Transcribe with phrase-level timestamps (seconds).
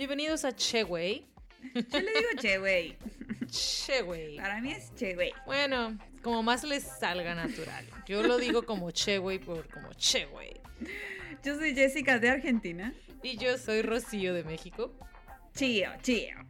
[0.00, 1.26] Bienvenidos a Cheway.
[1.74, 2.96] Yo le digo che, güey.
[3.50, 4.38] Cheway.
[4.38, 5.30] Para mí es che, güey.
[5.44, 7.84] Bueno, como más les salga natural.
[8.06, 10.58] Yo lo digo como Cheway por como Cheway.
[11.44, 12.94] Yo soy Jessica de Argentina.
[13.22, 14.90] Y yo soy Rocío de México.
[15.54, 16.49] Chío, chío.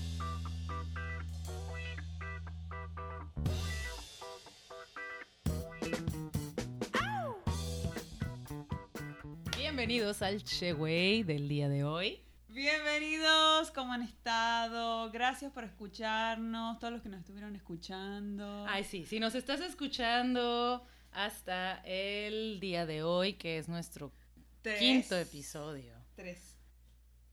[9.91, 12.21] Bienvenidos al Cheway del día de hoy.
[12.47, 15.11] Bienvenidos, ¿cómo han estado?
[15.11, 18.65] Gracias por escucharnos, todos los que nos estuvieron escuchando.
[18.69, 24.13] Ay, sí, si nos estás escuchando hasta el día de hoy, que es nuestro
[24.61, 24.79] Tres.
[24.79, 25.93] quinto episodio.
[26.15, 26.55] Tres.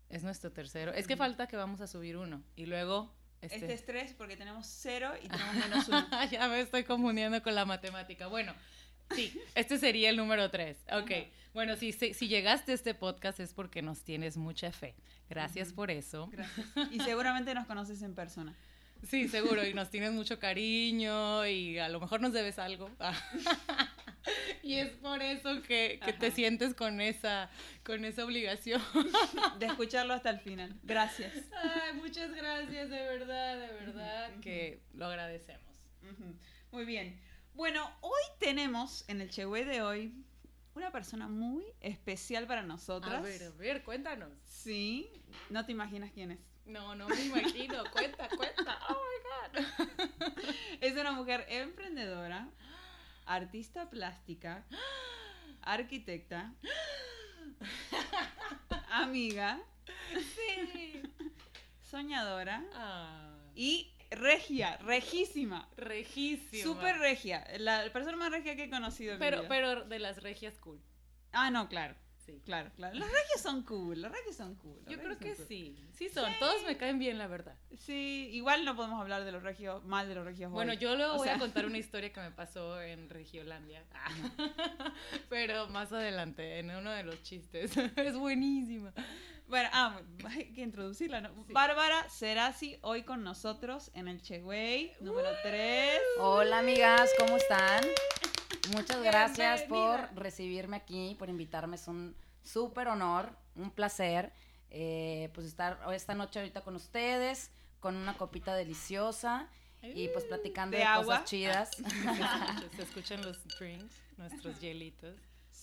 [0.09, 0.93] Es nuestro tercero.
[0.93, 2.43] Es que falta que vamos a subir uno.
[2.57, 3.15] Y luego.
[3.41, 3.55] Este.
[3.55, 6.09] Este es tres porque tenemos cero y tenemos menos uno.
[6.33, 8.27] ya me estoy confundiendo con la matemática.
[8.27, 8.53] Bueno,
[9.15, 10.79] sí, este sería el número tres.
[10.91, 11.11] Ok.
[11.11, 11.25] Ajá.
[11.55, 14.95] Bueno, si, si, llegaste a este podcast es porque nos tienes mucha fe.
[15.29, 16.29] Gracias por eso.
[16.31, 16.67] Gracias.
[16.93, 18.55] Y seguramente nos conoces en persona.
[19.03, 19.67] Sí, seguro.
[19.67, 22.91] Y nos tienes mucho cariño y a lo mejor nos debes algo.
[24.63, 27.51] y es por eso que, que te sientes con esa,
[27.85, 28.83] con esa obligación.
[29.59, 30.77] De escucharlo hasta el final.
[30.83, 31.33] Gracias.
[31.57, 35.77] Ay, muchas gracias, de verdad, de verdad, que lo agradecemos.
[36.03, 36.37] Ujú.
[36.73, 37.21] Muy bien.
[37.59, 40.15] Bueno, hoy tenemos en el Chehue de hoy
[40.77, 43.15] una persona muy especial para nosotras.
[43.15, 44.31] A ver, a ver, cuéntanos.
[44.45, 45.11] Sí,
[45.51, 46.39] no te imaginas quién es.
[46.67, 47.83] No, no me imagino.
[47.93, 48.79] Cuenta, cuenta.
[48.91, 49.01] Oh
[49.57, 49.67] my God.
[50.81, 52.49] Es una mujer emprendedora,
[53.27, 54.65] artista plástica,
[55.63, 56.55] arquitecta,
[58.93, 59.59] amiga,
[60.37, 61.03] Sí.
[61.91, 65.69] soñadora Ah, y regia, rejísima.
[65.77, 66.63] regísima.
[66.63, 67.45] Súper regia.
[67.59, 69.49] La persona más regia que he conocido en mi Pero, vida.
[69.49, 70.81] pero de las regias cool.
[71.33, 71.95] Ah, no, claro.
[72.25, 72.43] Sí.
[72.45, 72.95] Claro, claro.
[72.95, 74.79] Las regias son cool, las regias son cool.
[74.87, 75.47] Yo creo que cool.
[75.49, 75.79] sí.
[75.97, 76.31] Sí son.
[76.39, 77.57] Todos me caen bien, la verdad.
[77.79, 80.79] Sí, igual no podemos hablar de los regios, mal de los regios Bueno, hoy.
[80.79, 83.83] yo luego voy a contar una historia que me pasó en Regiolandia.
[85.31, 87.73] Pero más adelante, en uno de los chistes.
[87.97, 88.93] Es buenísima.
[89.49, 91.31] Bueno, ah, hay que introducirla, ¿no?
[91.47, 91.53] Sí.
[91.53, 95.99] Bárbara Serasi, hoy con nosotros en el Cheway, número 3.
[96.21, 97.83] Hola amigas, ¿cómo están?
[98.77, 100.09] Muchas gracias Bienvenida.
[100.11, 101.77] por recibirme aquí, por invitarme.
[101.77, 104.33] Es un súper honor, un placer,
[104.71, 109.49] eh, pues estar esta noche ahorita con ustedes, con una copita deliciosa
[109.81, 111.05] y pues platicando ¿De de, agua?
[111.21, 111.71] cosas chidas.
[111.77, 115.17] Se escuchan- Se escuchan los drinks, nuestros hielitos.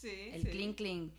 [0.06, 0.50] Sí, El sí.
[0.50, 1.12] clink clink.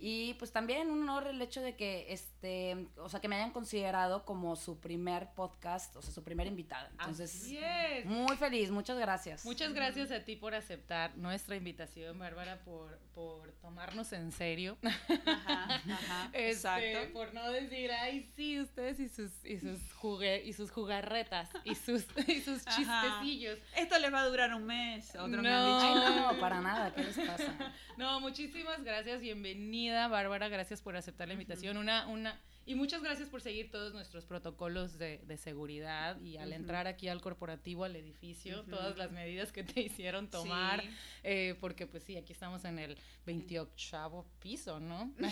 [0.00, 3.50] Y pues también un honor el hecho de que, este, o sea, que me hayan
[3.50, 6.88] considerado como su primer podcast, o sea, su primer invitada.
[6.92, 8.06] Entonces, Así es.
[8.06, 9.44] muy feliz, muchas gracias.
[9.44, 14.78] Muchas gracias a ti por aceptar nuestra invitación, Bárbara, por, por tomarnos en serio.
[14.82, 17.12] Ajá, ajá, Este, exacto.
[17.12, 21.74] por no decir, ay, sí, ustedes y sus, y sus, jugue, y sus jugarretas y
[21.74, 22.76] sus, y sus Ajá.
[22.78, 23.58] chistecillos.
[23.76, 25.48] Esto les va a durar un mes, otros me No.
[25.50, 26.09] han Ay, dicho.
[26.32, 27.54] No, para nada, ¿qué les pasa?
[27.96, 31.76] No, muchísimas gracias, bienvenida, Bárbara, gracias por aceptar la invitación.
[31.76, 36.52] Una, una, y muchas gracias por seguir todos nuestros protocolos de, de seguridad y al
[36.54, 40.80] entrar aquí al corporativo, al edificio, todas las medidas que te hicieron tomar.
[40.82, 40.88] Sí.
[41.24, 45.12] Eh, porque pues sí, aquí estamos en el 28 piso, ¿no?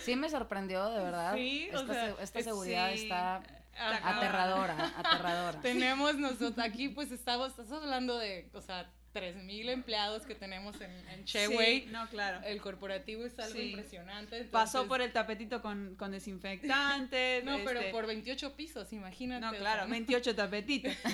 [0.00, 1.34] Sí me sorprendió, de verdad.
[1.34, 3.02] Sí, o esta, sea, esta es- seguridad sí.
[3.02, 3.42] está
[3.76, 5.60] aterradora, aterradora.
[5.60, 10.90] Tenemos nosotros, aquí pues estamos, estás hablando de, o sea, 3.000 empleados que tenemos en,
[11.08, 11.82] en Cheway.
[11.82, 12.40] Sí, no, claro.
[12.44, 13.70] El corporativo es algo Sí.
[13.70, 14.44] impresionante.
[14.44, 17.42] Pasó por el tapetito con, con desinfectante.
[17.44, 19.44] No, pero este, por 28 pisos, imagínate.
[19.44, 20.92] No, claro, sea, 28 tapetitos.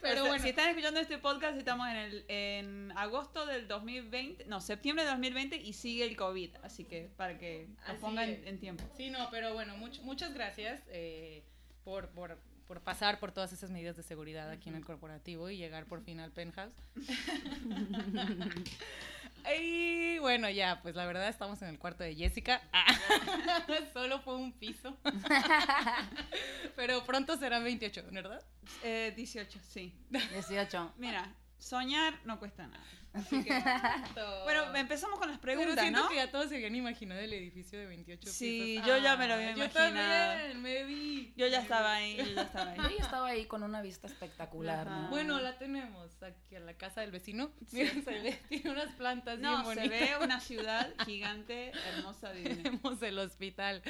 [0.00, 3.66] Pero O sea, bueno, Si están escuchando este podcast, estamos en, el, en agosto del
[3.66, 6.56] 2020, no, septiembre de 2020 y sigue el COVID.
[6.62, 8.84] Así que para que Así pongan en tiempo.
[8.96, 11.42] sí, no, pero bueno, much- muchas gracias eh,
[11.84, 15.56] por, por, por pasar por todas esas medidas de seguridad aquí en el corporativo y
[15.56, 16.74] llegar por fin al penthouse.
[19.58, 22.62] y bueno, ya, pues la verdad estamos en el cuarto de Jessica.
[23.92, 24.96] Solo fue un piso.
[26.76, 28.42] pero pronto serán 28, ¿verdad?
[28.82, 29.94] Eh, 18, sí.
[30.10, 30.94] 18.
[30.96, 32.84] Mira, soñar no cuesta nada.
[33.14, 33.50] Así que,
[34.44, 36.08] bueno, empezamos con las Pero preguntas, siento ¿no?
[36.08, 38.86] que ya todos se habían imaginado el edificio de 28 Sí, pisos.
[38.88, 40.32] yo ya me lo había yo imaginado.
[40.40, 41.32] también, me vi.
[41.36, 42.76] Yo ya estaba ahí, yo ya estaba ahí.
[42.82, 44.86] Yo ya estaba ahí con una vista espectacular.
[44.86, 45.08] ¿no?
[45.10, 47.52] Bueno, la tenemos aquí en la casa del vecino.
[47.72, 49.88] Mira, se ve, tiene unas plantas bien No, se bonitas.
[49.90, 52.62] ve una ciudad gigante, hermosa, divina.
[52.64, 53.82] Tenemos el hospital.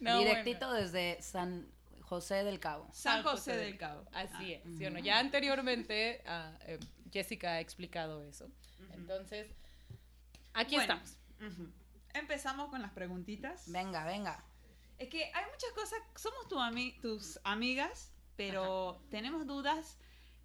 [0.00, 1.68] No, Directito bueno, desde San
[2.00, 2.88] José del Cabo.
[2.92, 4.04] San José del Cabo.
[4.12, 4.62] Así es.
[4.78, 4.96] ¿sí o no?
[4.96, 5.04] Ujú.
[5.04, 6.78] Ya anteriormente ah, eh,
[7.12, 8.48] Jessica ha explicado eso.
[9.10, 9.48] Entonces,
[10.54, 11.16] aquí Bueno, estamos.
[12.14, 13.64] Empezamos con las preguntitas.
[13.70, 14.44] Venga, venga.
[14.98, 19.96] Es que hay muchas cosas, somos tu ami- tus amigas, pero tenemos dudas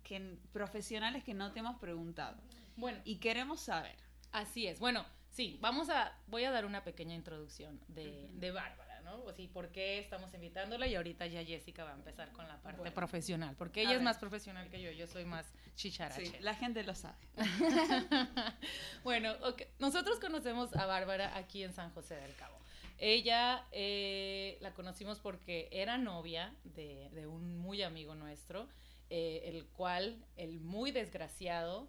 [0.04, 2.38] que, profesionales que no te hemos preguntado.
[2.76, 3.96] Bueno, Y queremos saber.
[4.32, 4.80] Así es.
[4.80, 9.24] Bueno, sí, vamos a, voy a dar una pequeña introducción de, de Bárbara, ¿no?
[9.24, 12.62] O sí, por qué estamos invitándola y ahorita ya Jessica va a empezar con la
[12.62, 12.94] parte Bueno.
[12.94, 14.04] profesional, porque A ella es ver.
[14.06, 16.26] más profesional que yo, yo soy más chicharache.
[16.26, 17.16] Sí, la gente lo sabe.
[19.04, 19.34] bueno,
[19.80, 22.56] nosotros conocemos a Bárbara aquí en San José del Cabo.
[22.98, 28.68] Ella eh, la conocimos porque era novia de, de un muy amigo nuestro,
[29.10, 31.88] eh, el cual, el muy desgraciado,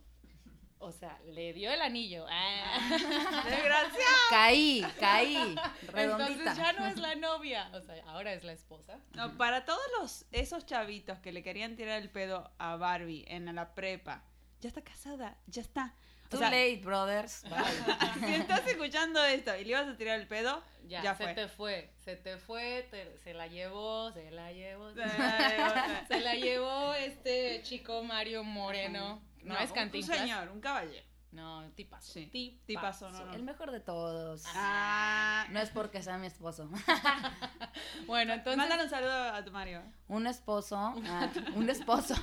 [0.78, 2.26] o sea, le dio el anillo.
[2.28, 2.78] Ah.
[3.44, 4.16] Desgraciado.
[4.30, 5.56] Caí, caí.
[5.88, 6.32] Redondita.
[6.32, 8.98] Entonces ya no es la novia, o sea, ahora es la esposa.
[9.14, 13.52] No, para todos los, esos chavitos que le querían tirar el pedo a Barbie en
[13.54, 14.22] la prepa,
[14.60, 15.94] ya está casada, ya está.
[16.26, 17.44] O Too sea, late, brothers.
[17.44, 18.26] Bye.
[18.26, 21.34] si estás escuchando esto y le ibas a tirar el pedo, Ya, ya, se fue.
[21.34, 24.92] te fue, se te fue, te- se la llevó, se la llevó.
[24.92, 29.22] Se la Se la llevó este chico Mario Moreno.
[29.46, 30.18] No, es Cantinflas.
[30.20, 31.06] Un señor, un caballero.
[31.32, 32.12] No, tipazo.
[32.12, 32.64] Sí, tipazo.
[32.66, 33.34] tipazo, no, no.
[33.34, 34.42] El mejor de todos.
[34.54, 36.70] Ah, No es porque sea mi esposo.
[38.06, 38.56] Bueno, entonces.
[38.56, 39.82] Mándale un saludo a tu Mario.
[40.08, 40.76] Un esposo.
[41.06, 42.14] ah, un esposo.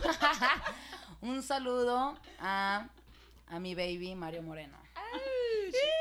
[1.22, 2.88] un saludo a,
[3.48, 4.78] a mi baby Mario Moreno.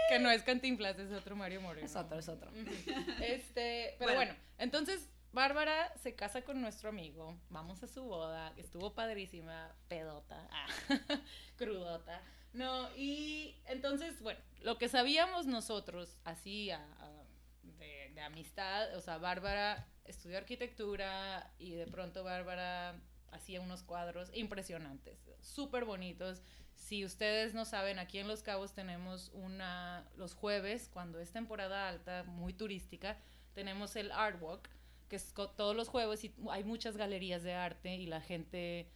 [0.08, 1.84] Que no es Cantinflas, es otro Mario Moreno.
[1.86, 2.50] Es otro, es otro.
[3.20, 4.32] Este, pero Bueno.
[4.32, 4.34] bueno.
[4.58, 10.66] entonces Bárbara se casa con nuestro amigo, vamos a su boda, estuvo padrísima, pedota, ah,
[11.56, 12.20] crudota.
[12.52, 16.86] No, y entonces, bueno, lo que sabíamos nosotros, así a-
[17.62, 23.00] de, de amistad, o sea, Bárbara estudió arquitectura y de pronto Bárbara
[23.30, 26.42] hacía unos cuadros impresionantes, súper bonitos.
[26.74, 31.88] Si ustedes no saben, aquí en Los Cabos tenemos una, los jueves, cuando es temporada
[31.88, 33.16] alta, muy turística,
[33.54, 34.68] tenemos el Art Walk,
[35.12, 38.88] que es todos los jueves y hay muchas galerías de arte y la gente...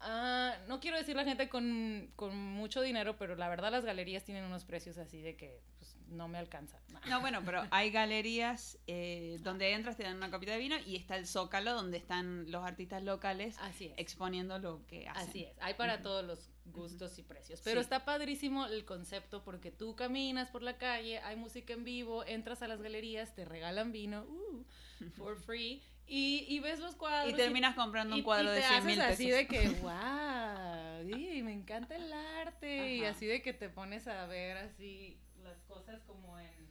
[0.00, 4.24] ah, no quiero decir la gente con, con mucho dinero, pero la verdad las galerías
[4.24, 6.78] tienen unos precios así de que pues, no me alcanza.
[7.08, 10.96] No, bueno, pero hay galerías eh, donde entras, te dan una copita de vino y
[10.96, 15.28] está el Zócalo donde están los artistas locales Así exponiendo lo que hacen.
[15.30, 17.60] Así es, hay para todos los gustos y precios.
[17.64, 17.84] Pero Sí.
[17.84, 22.62] está padrísimo el concepto porque tú caminas por la calle, hay música en vivo, entras
[22.62, 24.64] a las galerías, te regalan vino, uh,
[25.10, 27.32] for free, y, y ves los cuadros.
[27.32, 29.12] Y terminas comprando un y- cuadro y de te 100 mil pesos.
[29.14, 33.10] así de que, wow, y me encanta el arte, y Ajá.
[33.12, 36.68] así de que te pones a ver así las cosas como en...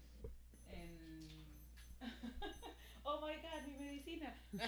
[0.72, 1.46] en...
[3.04, 4.36] oh my god, mi medicina.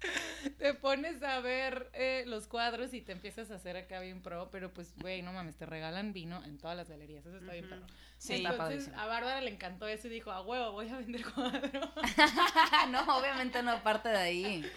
[0.58, 4.50] te pones a ver eh, los cuadros y te empiezas a hacer acá bien pro,
[4.50, 7.64] pero pues, güey, no mames, te regalan vino en todas las galerías, eso está bien
[7.64, 7.74] Ujú.
[7.74, 7.86] perro.
[8.18, 8.98] Sí, Está Entonces, padrísimo.
[9.00, 11.90] a Bárbara le encantó eso y dijo, a huevo, voy a vender cuadros.
[12.90, 14.70] no, obviamente no parte de ahí.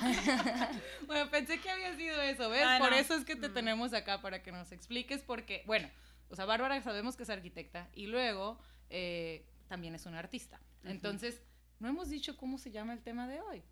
[1.06, 2.64] bueno, pensé que había sido eso, ¿ves?
[2.66, 2.96] Ah, Por no.
[2.96, 3.54] eso es que te Mm.
[3.54, 5.90] tenemos acá, para que nos expliques, porque, bueno,
[6.28, 8.58] o sea, Bárbara sabemos que es arquitecta y luego
[8.90, 10.60] eh, también es una artista.
[10.84, 11.40] Entonces,
[11.80, 13.62] no hemos dicho cómo se llama el tema de hoy.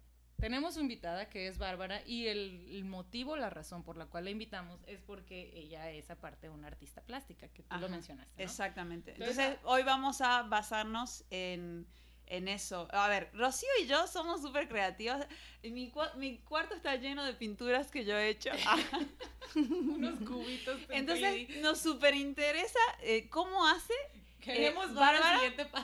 [0.43, 4.25] Tenemos una invitada que es Bárbara y el, el motivo, la razón por la cual
[4.25, 8.33] la invitamos es porque ella es aparte una artista plástica, que tú lo mencionaste.
[8.37, 8.43] ¿no?
[8.51, 9.13] Exactamente.
[9.13, 11.87] Entonces, Entonces, hoy vamos a basarnos en,
[12.27, 12.89] en eso.
[12.91, 15.25] A ver, Rocío y yo somos súper creativas.
[15.63, 18.51] Mi, cua- mi cuarto está lleno de pinturas que yo he hecho.
[19.55, 20.81] Unos cubitos.
[20.89, 23.95] Entonces, nos súper interesa eh, cómo hace
[24.41, 25.39] queremos eh, Bárbara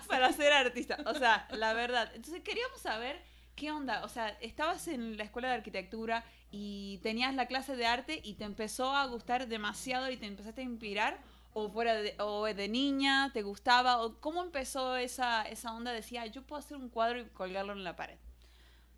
[0.08, 0.98] para ser artista.
[1.06, 2.10] O sea, la verdad.
[2.16, 3.22] Entonces queríamos saber
[3.58, 4.04] qué onda.
[4.04, 8.34] O sea, estabas en la escuela de arquitectura y tenías la clase de arte y
[8.34, 11.18] te empezó a gustar demasiado y te empezaste a inspirar.
[11.54, 16.24] O fuera de, o de niña, te gustaba, o cómo empezó esa, esa onda, decía,
[16.26, 18.16] yo puedo hacer un cuadro y colgarlo en la pared.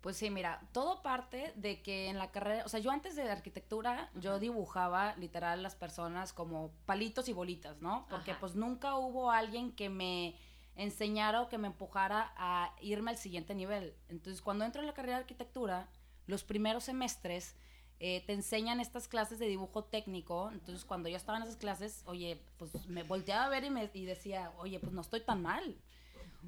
[0.01, 3.29] Pues sí, mira, todo parte de que en la carrera, o sea, yo antes de
[3.31, 8.05] arquitectura, yo dibujaba literal las personas como palitos y bolitas, ¿no?
[8.09, 8.39] Porque Ajá.
[8.39, 10.35] pues nunca hubo alguien que me
[10.75, 13.93] enseñara o que me empujara a irme al siguiente nivel.
[14.09, 15.89] Entonces, cuando entro en la carrera de arquitectura,
[16.27, 17.55] los primeros semestres
[17.99, 20.49] eh, te enseñan estas clases de dibujo técnico.
[20.51, 23.89] Entonces, cuando yo estaba en esas clases, oye, pues me volteaba a ver y, me,
[23.93, 25.75] y decía, oye, pues no estoy tan mal.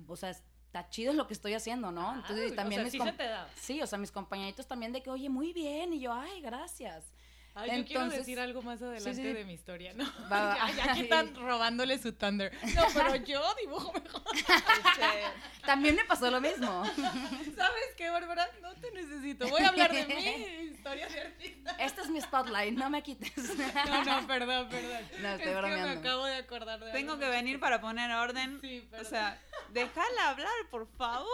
[0.07, 2.09] O sea, es- está chido lo que estoy haciendo, ¿no?
[2.09, 3.47] Ah, Entonces o también sea, mis sí se te daba.
[3.55, 5.93] Sí, o sea, mis compañeritos también de que, oye, muy bien.
[5.93, 7.12] Y yo, ay, gracias.
[7.55, 9.21] Ay, yo quiero Entonces- decir algo más adelante sí.
[9.21, 10.05] de mi historia, ¿no?
[10.31, 10.71] Va, va.
[10.71, 12.51] ya, ya que están robándole su thunder.
[12.75, 14.23] No, pero yo dibujo mejor.
[14.35, 16.83] Este, También me pasó lo mismo.
[17.55, 18.47] ¿Sabes qué, Bárbara?
[18.61, 19.47] No te necesito.
[19.49, 21.75] Voy a hablar de mi historia de artista.
[21.79, 23.31] Este es mi spotlight, no me quites.
[23.57, 25.01] No, no, perdón, perdón.
[25.21, 25.99] No, estoy es que me bromeando.
[25.99, 28.59] acabo de acordar de tengo algo que venir para poner orden.
[28.61, 29.05] Sí, o perdón.
[29.09, 31.29] sea, déjala hablar, por favor.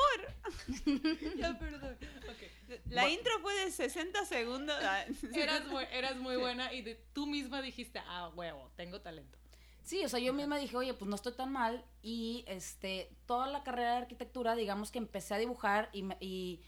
[1.37, 1.97] Ya, perdón.
[2.29, 2.43] Ok.
[2.89, 4.75] La intro fue de 60 segundos.
[4.81, 9.37] Ah, Eras, bu- eras muy buena y de, tú misma dijiste, ah, huevo, tengo talento.
[9.83, 11.83] Sí, o sea, yo misma dije, oye, pues no estoy tan mal.
[12.03, 16.61] Y este, toda la carrera de arquitectura, digamos que empecé a dibujar y,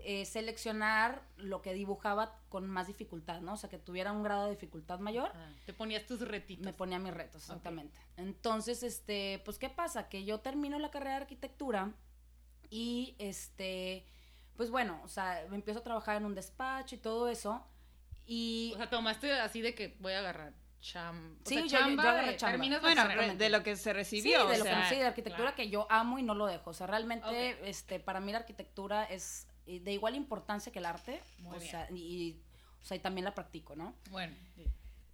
[0.00, 3.54] eh, seleccionar lo que dibujaba con más dificultad, ¿no?
[3.54, 5.32] O sea, que tuviera un grado de dificultad mayor.
[5.34, 6.64] Ah, te ponías tus retitos.
[6.64, 7.98] Me ponía mis retos, exactamente.
[8.16, 10.08] Entonces, este, pues, ¿qué pasa?
[10.08, 11.92] Que yo termino la carrera de arquitectura
[12.70, 14.04] y, este,
[14.58, 17.64] pues bueno, o sea, me empiezo a trabajar en un despacho y todo eso.
[18.26, 21.38] Y O sea, tomaste así de que voy a agarrar cham...
[21.44, 22.50] o Sí, sea, yo- yo- chamba yo agarré de- chamba.
[22.52, 24.38] terminas Bueno, de lo que se Sí, recibió.
[24.40, 25.56] de o lo que sea, no sé, de arquitectura claro.
[25.56, 26.70] que yo amo y no lo dejo.
[26.70, 30.86] O sea, realmente, este, para mí la arquitectura es eh, de igual importancia que el
[30.86, 31.22] arte.
[31.38, 31.70] Muy o bien.
[31.70, 32.40] sea, y,
[32.82, 33.94] o sea, y también la practico, ¿no?
[34.10, 34.64] Bueno, sí,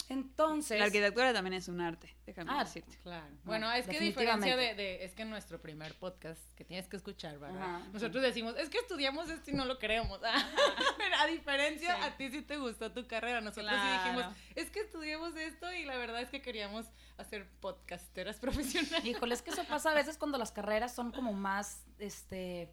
[0.08, 0.78] Entonces.
[0.78, 2.98] La arquitectura también es un arte, déjame Ah, decirte.
[3.02, 3.26] claro.
[3.44, 6.96] Bueno, es que diferencia de, de- Es que en nuestro primer podcast, que tienes que
[6.96, 7.56] escuchar, ¿verdad?
[7.62, 10.20] Ajá, Nosotros decimos, es que estudiamos esto y no lo creemos.
[10.98, 12.02] Pero a diferencia, Sí.
[12.02, 13.40] a ti sí te gustó tu carrera.
[13.40, 18.36] Nosotros sí dijimos, es que estudiamos esto y la verdad es que queríamos hacer podcasteras
[18.40, 19.04] profesionales.
[19.04, 22.70] Híjole, es que eso pasa a veces cuando las carreras son como más, este,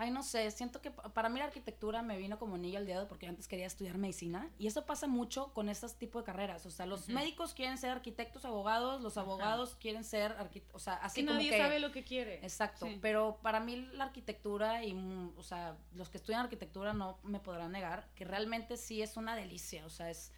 [0.00, 2.86] ay, no sé, siento que pa- para mí la arquitectura me vino como anillo al
[2.86, 6.64] dedo porque antes quería estudiar medicina y eso pasa mucho con estos tipos de carreras,
[6.66, 10.94] o sea, los médicos quieren ser arquitectos, abogados, los abogados quieren ser arquitectos, o sea,
[10.94, 11.58] así que como nadie que...
[11.58, 12.36] sabe lo que quiere.
[12.36, 12.98] Exacto, Sí.
[13.02, 17.38] pero para mí la arquitectura y, mm, o sea, los que estudian arquitectura no me
[17.40, 20.32] podrán negar que realmente sí es una delicia, o sea, es,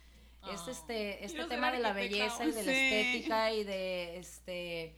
[0.52, 4.16] es Oh, este, este quiero tema de la belleza y de la estética y de,
[4.18, 4.96] este,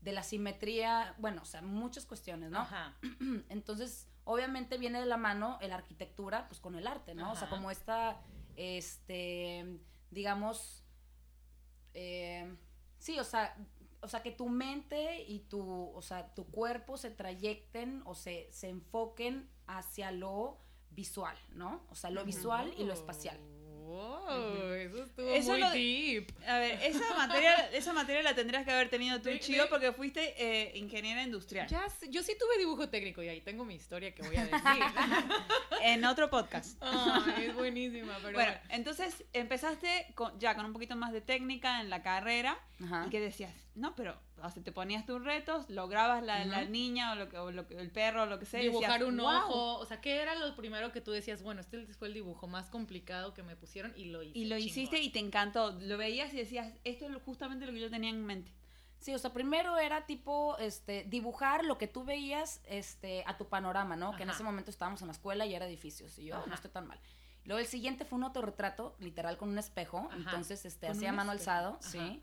[0.00, 2.60] de la simetría, bueno, o sea, muchas cuestiones, ¿no?
[2.60, 2.96] Ajá.
[3.48, 7.32] Entonces, obviamente viene de la mano la arquitectura, pues con el arte, ¿no?
[7.32, 8.20] O sea, como esta,
[8.56, 9.78] este,
[10.10, 10.84] digamos,
[11.94, 12.56] eh,
[12.98, 13.56] sí, o sea,
[14.02, 18.48] o sea, que tu mente y tu, o sea, tu cuerpo se trayecten o se,
[18.50, 20.58] se enfoquen hacia lo
[20.90, 21.82] visual, ¿no?
[21.90, 23.38] O sea, lo visual y lo espacial.
[23.90, 26.32] Wow, eso estuvo Eso muy lo- deep.
[26.46, 29.68] A ver, esa materia, esa materia la tendrías que haber tenido tú, De- Chío, de-
[29.68, 31.66] porque fuiste eh, ingeniera industrial.
[31.66, 34.60] Ya, yo sí tuve dibujo técnico y ahí tengo mi historia que voy a decir.
[35.82, 36.80] En otro podcast.
[37.38, 38.68] Es buenísima, pero bueno, bueno.
[38.68, 42.58] entonces empezaste con- ya con un poquito más de técnica en la carrera.
[42.84, 43.04] Ajá.
[43.06, 43.52] ¿Y qué decías?
[43.74, 46.70] No, pero o sea, te ponías tus retos, lograbas la, la Ujú.
[46.70, 48.60] niña o, lo que, o lo que- el perro o lo que sea.
[48.60, 49.28] dibujar decías, un "Wow".
[49.36, 51.42] ojo, o sea, ¿qué era lo primero que tú decías?
[51.42, 54.38] Bueno, este fue el dibujo más complicado que me pusieron y lo hice.
[54.38, 54.68] Y lo chingón"?
[54.68, 55.72] hiciste y te encantó.
[55.72, 58.52] Lo veías y decías, esto es justamente lo que yo tenía en mente.
[58.98, 63.46] Sí, o sea, primero era tipo, este, dibujar lo que tú veías, este, a tu
[63.48, 64.14] panorama, ¿no?
[64.14, 64.36] Que en Ajá.
[64.36, 66.44] ese momento estábamos en la escuela y era edificios, y yo, Ajá.
[66.46, 67.00] no estoy tan mal.
[67.46, 70.16] Luego el siguiente fue un autorretrato, literal, con un espejo, Ajá.
[70.18, 71.50] entonces, este, hacía mano espejo.
[71.50, 71.90] alzado, Ajá.
[71.90, 72.22] sí.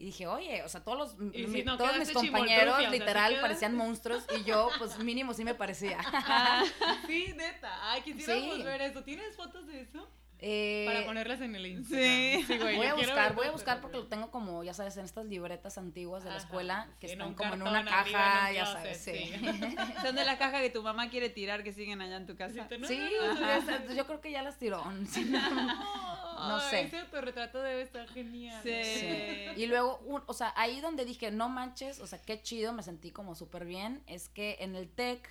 [0.00, 2.72] Y dije, oye, o sea, todos los, Y mi- si no todos mis compañeros, chimoltrufia,
[2.72, 5.98] o sea, ¿sí literal, parecían monstruos, y yo, pues, mínimo sí me parecía.
[7.08, 7.90] Sí, neta.
[7.90, 8.62] Ay, quisiéramos Sí.
[8.62, 9.02] ver eso.
[9.02, 10.08] ¿Tienes fotos de eso?
[10.40, 12.04] Eh, Para ponerlas en el Instagram.
[12.04, 12.44] Sí.
[12.60, 15.26] güey, voy a buscar, voy a buscar porque lo tengo como, ya sabes, en estas
[15.26, 18.54] libretas antiguas de la Ajá, escuela, que sí, están como en una en caja, un
[18.54, 19.12] ya closet, sabes, sí.
[19.12, 19.76] sí.
[20.02, 22.68] Son de las cajas que tu mamá quiere tirar que siguen allá en tu casa.
[22.68, 24.84] Sí, Sí, no, esa- yo creo que ya las tiró.
[25.08, 25.24] Sí.
[25.24, 26.82] No sé.
[26.82, 28.60] Ese autorretrato debe estar genial.
[28.62, 28.82] Sí.
[28.84, 29.46] Sí.
[29.56, 32.82] Y luego, un- o sea, ahí donde dije, no manches, o sea, qué chido, me
[32.82, 35.28] sentí como súper bien, es que en el TEC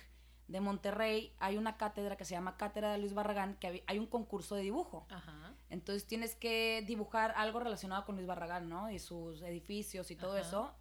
[0.48, 4.06] de Monterrey hay una cátedra que se llama Cátedra de Luis Barragán, que hay un
[4.06, 5.06] concurso de dibujo.
[5.10, 5.52] Ajá.
[5.70, 8.90] Entonces tienes que dibujar algo relacionado con Luis Barragán, ¿no?
[8.90, 10.40] Y sus edificios y todo Ajá.
[10.40, 10.74] eso.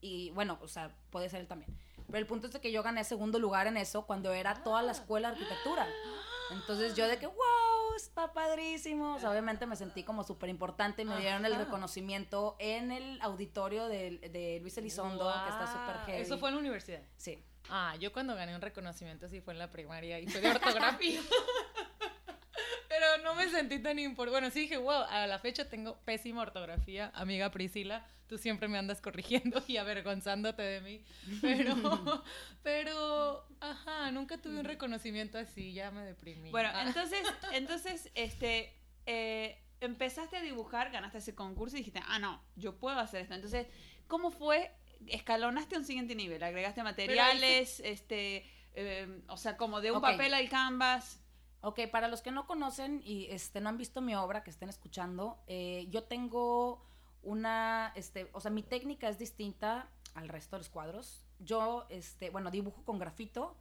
[0.00, 1.76] Y bueno, o sea, puede ser él también.
[2.06, 4.82] Pero el punto es de que yo gané segundo lugar en eso cuando era toda
[4.82, 5.86] la escuela de arquitectura.
[6.50, 9.14] Entonces yo de que, wow, está padrísimo.
[9.14, 11.04] O sea, obviamente me sentí como súper importante.
[11.04, 16.22] Me dieron el reconocimiento en el auditorio de, de Luis Elizondo, que está súper heavy.
[16.22, 17.02] Eso fue en la universidad.
[17.16, 17.42] Sí.
[17.70, 21.20] Ah, yo cuando gané un reconocimiento sí fue en la primaria y fue de ortografía.
[22.88, 24.30] Pero no me sentí tan importante.
[24.30, 28.06] Bueno, sí dije, wow, a la fecha tengo pésima ortografía, amiga Priscila.
[28.28, 31.04] Tú siempre me andas corrigiendo y avergonzándote de mí.
[31.40, 31.74] Pero,
[32.62, 36.50] pero, ajá, nunca tuve un reconocimiento así, ya me deprimí.
[36.50, 36.84] Bueno, Ah.
[36.86, 38.72] entonces, entonces, este,
[39.06, 43.34] eh, empezaste a dibujar, ganaste ese concurso y dijiste, ah, no, yo puedo hacer esto.
[43.34, 43.66] Entonces,
[44.06, 44.72] ¿cómo fue
[45.06, 50.02] escalonaste a un siguiente nivel, agregaste materiales, este, eh, o sea, como de un Ok.
[50.02, 51.20] papel al canvas.
[51.62, 54.68] Ok, para los que no conocen y este, no han visto mi obra, que estén
[54.68, 56.84] escuchando, eh, yo tengo
[57.22, 61.24] una, este, o sea, mi técnica es distinta al resto de los cuadros.
[61.40, 63.56] Yo, este, bueno, dibujo con grafito,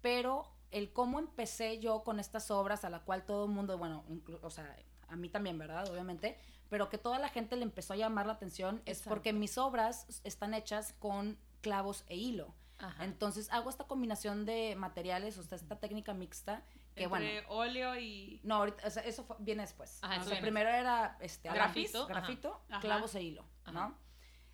[0.00, 4.04] pero el cómo empecé yo con estas obras a la cual todo el mundo, bueno,
[4.42, 4.74] o sea,
[5.08, 5.90] a mí también, ¿verdad?
[5.90, 6.38] Obviamente,
[6.70, 10.06] pero que toda la gente le empezó a llamar la atención es porque mis obras
[10.24, 12.54] están hechas con clavos e hilo.
[12.78, 13.04] Ajá.
[13.04, 17.96] Entonces hago esta combinación de materiales, o sea, esta técnica mixta, que bueno, entre óleo
[17.98, 18.40] y...
[18.42, 19.98] no, ahorita, o sea, eso fue- viene después.
[20.02, 22.80] Ajá, o sea, primero era este, Grafito, lápiz, grafito, Ajá.
[22.80, 23.44] clavos e hilo.
[23.72, 23.96] ¿no?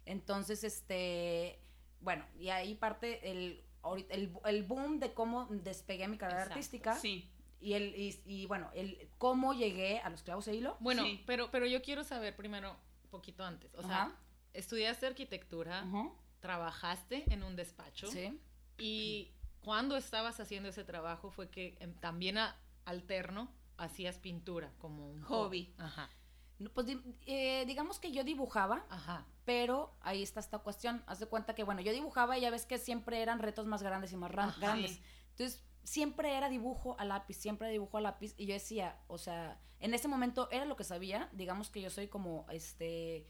[0.05, 1.61] Entonces, este,
[2.01, 6.55] bueno, y ahí parte el, ahorita- el, el boom de cómo despegué mi carrera Exacto,
[6.59, 7.31] artística Sí.
[7.61, 10.77] Y, el, y, y, bueno, el cómo llegué a los clavos e hilo.
[10.81, 11.23] Bueno, Sí.
[11.27, 13.75] pero, pero yo quiero saber primero, un poquito antes.
[13.75, 14.17] O sea, Ajá.
[14.53, 15.85] estudiaste arquitectura,
[16.41, 18.07] trabajaste en un despacho.
[18.11, 18.41] Sí.
[18.79, 19.33] Y
[19.63, 25.23] cuando estabas haciendo ese trabajo fue que em, también a- alterno hacías pintura como un
[25.23, 25.75] Hobby.
[25.79, 26.11] Ajá,
[26.59, 26.87] No, Pues
[27.27, 29.27] eh, digamos que yo dibujaba, ajá.
[29.45, 31.03] pero ahí está esta cuestión.
[31.07, 33.83] Haz de cuenta que, bueno, yo dibujaba y ya ves que siempre eran retos más
[33.83, 34.55] grandes y más Ajá.
[34.59, 34.93] grandes.
[34.93, 35.03] Sí.
[35.33, 38.35] Entonces, siempre era dibujo a lápiz, siempre dibujo a lápiz.
[38.37, 41.29] Y yo decía, o sea, en ese momento era lo que sabía.
[41.33, 43.27] Digamos que yo soy como, este,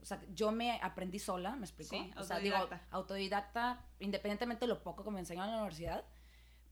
[0.00, 1.90] o sea, yo me aprendí sola, ¿me explico?
[1.96, 2.56] Sí, o sea, digo,
[2.90, 3.84] autodidacta.
[4.00, 6.04] independientemente de lo poco que me enseñaron en la universidad.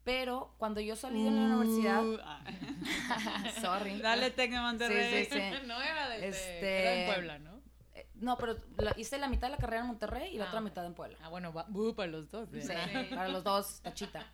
[0.05, 2.41] Pero cuando yo salí de la universidad, Uh, ah.
[3.61, 4.01] sorry.
[4.01, 5.25] Dale Tec de Monterrey.
[5.25, 5.57] Sí, sí, sí.
[5.67, 7.61] no era de Este- era en Puebla, ¿no?
[7.95, 10.49] Eh, No, pero la- hice la mitad de la carrera en Monterrey y la Ah,
[10.49, 11.19] otra mitad en Puebla.
[11.23, 12.49] Ah, bueno, va, bu, para los dos.
[12.53, 12.69] Sí.
[13.11, 14.25] para los dos, tachita.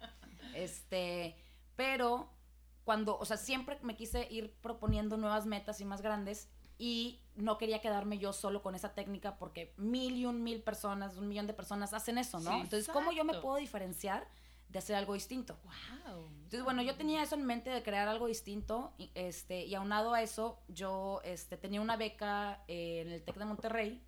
[0.54, 1.37] Este,
[1.76, 2.30] pero
[2.85, 7.59] cuando, o sea, siempre me quise ir proponiendo nuevas metas y más grandes y no
[7.59, 11.47] quería quedarme yo solo con esa técnica porque mil y un mil personas, un millón
[11.47, 12.50] de personas hacen eso, ¿no?
[12.50, 14.26] Sí, Entonces, ¿cómo yo me puedo diferenciar
[14.68, 15.56] de hacer algo distinto?
[15.64, 16.26] Wow.
[16.26, 20.12] Entonces, bueno, yo tenía eso en mente de crear algo distinto, y, este, y aunado
[20.12, 24.02] a eso, yo este, tenía una beca eh, en el TEC de Monterrey,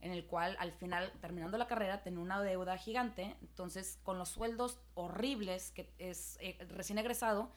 [0.00, 4.28] en el cual al final, terminando la carrera, tenía una deuda gigante, entonces con los
[4.30, 7.50] sueldos horribles que es eh, recién egresado,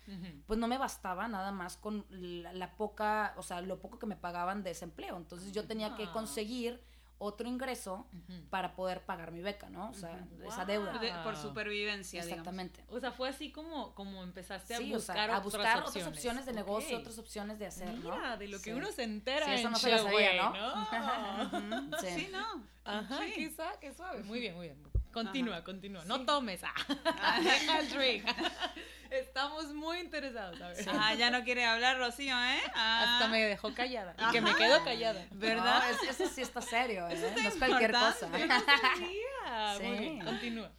[0.46, 4.06] pues no me bastaba nada más con la, la poca, o sea, lo poco que
[4.06, 6.12] me pagaban de desempleo, entonces yo tenía que Ah.
[6.14, 6.82] conseguir
[7.20, 8.06] otro ingreso
[8.50, 9.90] para poder pagar mi beca, ¿no?
[9.90, 10.98] O sea, esa deuda.
[10.98, 12.32] De- por supervivencia, digamos.
[12.40, 12.84] Exactamente.
[12.90, 15.78] O sea, fue así como, como empezaste a Sí, o sea, buscar, a otras, buscar
[15.80, 15.90] opciones.
[16.08, 17.02] otras opciones de negocio, Ok.
[17.02, 18.16] otras opciones de hacer, ¿no?
[18.16, 18.72] Mira, de lo que Sí.
[18.74, 20.74] uno se entera Sí, eso en no se lo sabía, Showway, ¿no?
[21.90, 21.98] Ujú.
[22.02, 22.08] Sí.
[22.10, 22.64] Sí, no.
[22.86, 23.32] Ajá, Sí.
[23.36, 24.24] qué, qué suave.
[24.24, 24.84] Muy bien, muy bien.
[25.14, 26.04] Continúa, continúa.
[26.06, 26.26] No Sí.
[26.26, 26.62] tomes.
[26.64, 27.40] Ah.
[27.44, 28.26] Deja el drink.
[29.12, 30.60] Estamos muy interesados.
[30.60, 30.86] A ver.
[30.90, 32.60] Ah, ya no quiere hablar Rocío, ¿eh?
[32.74, 33.04] Ah.
[33.18, 34.16] Hasta me dejó callada.
[34.18, 35.24] Y que me quedo callada.
[35.32, 35.84] ¿Verdad?
[36.02, 37.14] No, eso sí está serio, ¿eh?
[37.14, 38.28] Eso está no es cualquier cosa.
[38.28, 39.78] No sabía.
[39.88, 40.02] Muy Sí.
[40.04, 40.72] bien, continúa.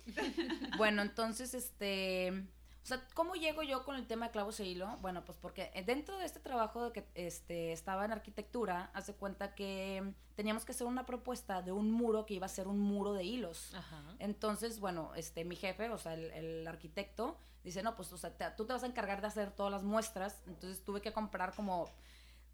[0.77, 2.45] Bueno, entonces, este...
[2.85, 4.99] O sea, ¿cómo llego yo con el tema de clavos e hilo?
[5.01, 9.55] Bueno, pues porque dentro de este trabajo de que este, estaba en arquitectura, hace cuenta
[9.55, 13.15] que teníamos que hacer una propuesta de un muro que iba a ser un muro
[13.15, 13.75] de hilos.
[13.75, 14.03] Ajá.
[14.19, 18.37] Entonces, bueno, este, mi jefe, o sea, el, el arquitecto, dice, no, pues, o sea,
[18.37, 20.43] te- tú te vas a encargar de hacer todas las muestras.
[20.47, 21.89] Entonces tuve que comprar como,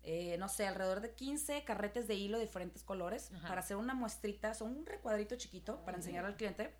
[0.04, 3.48] eh, no sé, alrededor de 15 carretes de hilo de diferentes colores Ajá.
[3.48, 6.72] para hacer una muestrita, son un recuadrito chiquito para enseñar al cliente.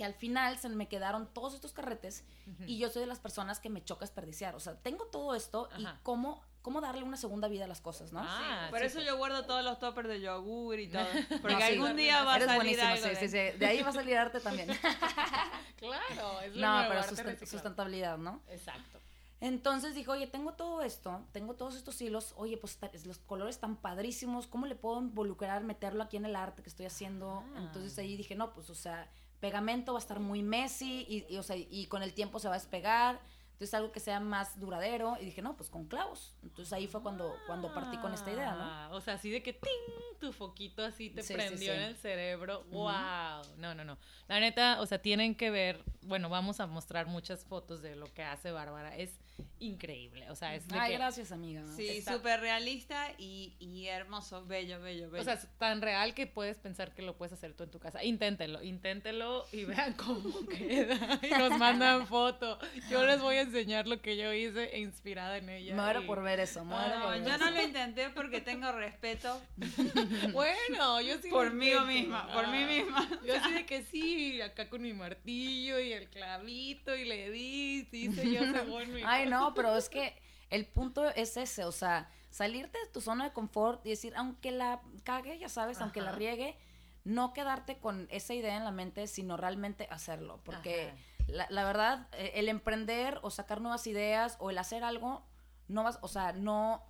[0.00, 2.24] Que al final se me quedaron todos estos carretes
[2.66, 4.54] y yo soy de las personas que me choca desperdiciar.
[4.54, 8.10] O sea, tengo todo esto y cómo, cómo darle una segunda vida a las cosas,
[8.10, 8.20] ¿no?
[8.24, 9.06] Ah, Por sí, eso pues.
[9.08, 11.04] yo guardo todos los toppers de yogur y todo.
[11.42, 11.66] Porque No, sí.
[11.66, 13.02] algún día va a Eres salir buenísimo, algo.
[13.02, 13.58] sí, de- sí, sí.
[13.58, 14.70] De ahí va a salir arte también.
[15.76, 18.40] Claro, es lo no, pero susten- sustentabilidad, ¿no?
[18.48, 18.98] Exacto.
[19.42, 23.76] Entonces dijo, oye, tengo todo esto, tengo todos estos hilos, oye, pues los colores están
[23.76, 27.42] padrísimos, ¿cómo le puedo involucrar, meterlo aquí en el arte que estoy haciendo?
[27.54, 27.58] Ah.
[27.60, 29.10] Entonces ahí dije, no, pues, o sea,
[29.40, 32.48] pegamento va a estar muy messy y, y, o sea, y con el tiempo se
[32.48, 33.20] va a despegar,
[33.52, 36.32] entonces algo que sea más duradero, y dije, no, pues con clavos.
[36.42, 38.62] Entonces ahí fue cuando, cuando partí con esta idea, ¿no?
[38.62, 40.18] Ah, O sea, así de que ¡ting!
[40.18, 41.78] tu foquito así te Sí, prendió sí.
[41.78, 42.64] en el cerebro.
[42.70, 43.42] ¡Wow!
[43.58, 43.98] No, no, no.
[44.28, 48.06] La neta, o sea, tienen que ver, bueno, vamos a mostrar muchas fotos de lo
[48.12, 48.96] que hace Bárbara.
[48.96, 49.18] Es
[49.58, 50.30] increíble.
[50.30, 51.62] O sea, es Ay, que- gracias, amiga.
[51.76, 55.20] Sí, súper realista y, y hermoso, bello, bello, bello.
[55.22, 57.78] O sea, es tan real que puedes pensar que lo puedes hacer tú en tu
[57.78, 58.02] casa.
[58.04, 61.18] Inténtenlo, inténtenlo y vean cómo queda.
[61.22, 62.58] Y nos mandan foto.
[62.90, 65.74] Yo les voy a enseñar lo que yo hice inspirada en ella.
[65.74, 67.44] Muero y- por ver eso, muero no, por ver yo eso.
[67.44, 69.40] no lo intenté porque tengo respeto
[70.32, 71.30] Bueno, yo sí.
[71.30, 71.86] por mí intento.
[71.86, 72.66] misma, por mí Ah.
[72.66, 73.08] misma.
[73.26, 77.86] Yo así de que sí, acá con mi martillo y el clavito y le di,
[77.90, 79.02] sí, hice yo según mi...
[79.04, 83.24] Ay, no, pero es que el punto es ese, o sea, salirte de tu zona
[83.24, 86.56] de confort y decir, aunque la cague, ya sabes, aunque la riegue,
[87.04, 90.40] no quedarte con esa idea en la mente, sino realmente hacerlo.
[90.44, 90.92] Porque
[91.28, 95.24] la, la, verdad, eh, el emprender o sacar nuevas ideas o el hacer algo,
[95.68, 96.84] no vas, o sea, no,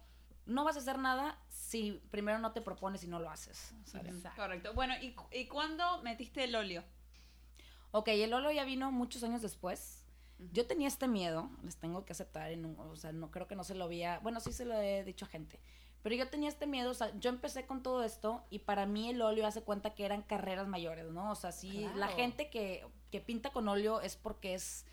[0.46, 3.74] no vas a hacer nada si primero no te propones y no lo haces.
[4.36, 4.74] Correcto.
[4.74, 6.84] Bueno, ¿y, ¿y cuándo metiste el óleo?
[7.92, 9.99] Ok, el óleo ya vino muchos años después.
[10.52, 13.64] Yo tenía este miedo, les tengo que aceptar, en o sea, no creo que no
[13.64, 15.60] se lo había, bueno, sí se lo he dicho a gente,
[16.02, 19.10] pero yo tenía este miedo, o sea, yo empecé con todo esto y para mí
[19.10, 21.30] el óleo hace cuenta que eran carreras mayores, ¿no?
[21.30, 24.86] O sea, sí, la gente que, que pinta con óleo es porque es,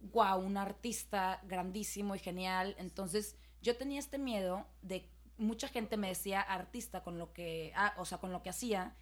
[0.00, 6.08] wow, un artista grandísimo y genial, entonces yo tenía este miedo de, mucha gente me
[6.08, 8.94] decía artista con lo que, ah, o sea, con lo que hacía,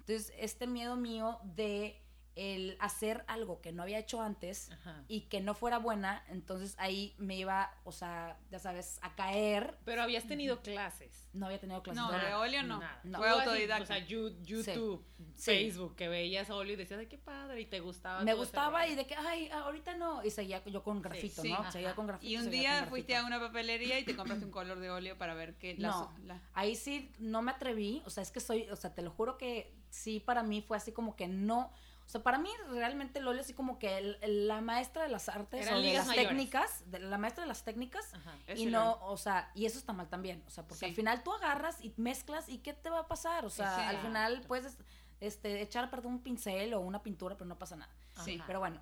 [0.00, 2.03] entonces este miedo mío de
[2.36, 4.70] el hacer algo que no había hecho antes
[5.08, 9.78] y que no fuera buena, entonces ahí me iba, o sea, ya sabes, a caer.
[9.84, 11.28] Pero habías tenido clases.
[11.32, 12.02] No había tenido clases.
[12.02, 12.80] No, de óleo no.
[13.04, 13.18] no.
[13.18, 13.84] Fue autodidacta.
[13.84, 15.04] o sea, YouTube,
[15.36, 18.22] Facebook, que veías óleo y decías, ay, qué padre, y te gustaba.
[18.22, 20.24] Me gustaba y de que, ay, ahorita no.
[20.24, 21.70] Y seguía yo con grafito, ¿no?
[21.70, 22.30] Seguía con grafito.
[22.30, 25.34] Y un día fuiste a una papelería y te compraste un color de óleo para
[25.34, 25.76] ver qué.
[25.78, 26.12] No,
[26.52, 29.38] ahí sí no me atreví, o sea, es que soy, o sea, te lo juro
[29.38, 31.72] que sí, para mí fue así como que no
[32.06, 35.80] o sea, para mí realmente Loli así como que la maestra de las artes o
[35.80, 38.12] de las técnicas, de, la maestra de las técnicas
[38.54, 41.32] y no, o sea, y eso está mal también, o sea, porque al final tú
[41.32, 43.44] agarras y mezclas y ¿qué te va a pasar?
[43.44, 44.78] O sea, al final puedes
[45.20, 47.92] este, echar perdón un pincel o una pintura, pero no pasa nada.
[48.24, 48.40] Sí.
[48.46, 48.80] Pero bueno.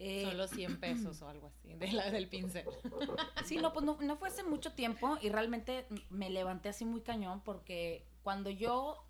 [0.00, 2.64] Eh, Solo 100 pesos o algo así, de la del pincel.
[3.44, 7.02] Sí, no, pues no, no fue hace mucho tiempo y realmente me levanté así muy
[7.02, 9.03] cañón porque cuando yo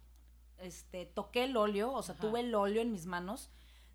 [0.59, 3.51] este, toqué el óleo, o sea, tuve el óleo en mis manos.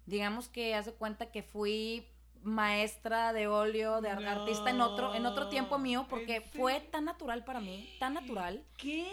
[0.05, 2.07] Digamos que hace cuenta que fui
[2.41, 7.43] maestra de óleo, de artista en otro, en otro tiempo mío, porque fue tan natural
[7.43, 8.63] para mí, tan natural.
[8.77, 9.07] ¿Qué?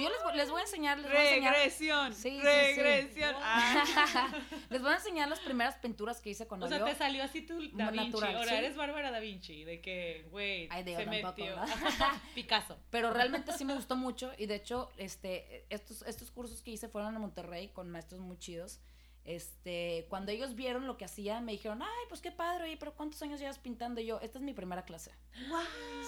[0.00, 0.98] Yo les, voy a enseñar.
[0.98, 2.14] Les regresión.
[2.14, 3.34] Sí, regresión.
[3.40, 4.28] Ah.
[4.70, 6.62] les voy a enseñar las primeras pinturas que hice con.
[6.62, 8.06] O sea, te salió así tu Da Vinci.
[8.06, 11.56] Natural, Ahora eres Bárbara Da Vinci, de que, güey, se metió.
[12.34, 12.78] Picasso.
[12.90, 16.88] Pero realmente sí me gustó mucho y de hecho, este, estos, estos cursos que hice
[16.88, 18.80] fueron en Monterrey con maestros muy chidos
[19.24, 23.22] este, cuando ellos vieron lo que hacía, me dijeron, ay, pues qué padre, pero ¿cuántos
[23.22, 24.00] años llevas pintando?
[24.00, 25.12] Y yo, esta es mi primera clase.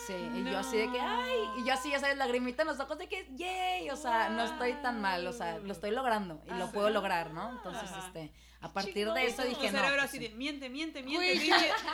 [0.06, 2.80] Sí, y yo así de que, ay, y yo así, ya sabes, lagrimita en los
[2.80, 6.42] ojos de que, yay, o sea, no estoy tan mal, o sea, lo estoy logrando
[6.46, 7.50] y lo puedo lograr, ¿no?
[7.50, 8.32] Entonces, este,
[8.64, 9.78] a partir de eso dije, no.
[9.78, 11.26] cerebro pues así de, miente, miente, miente,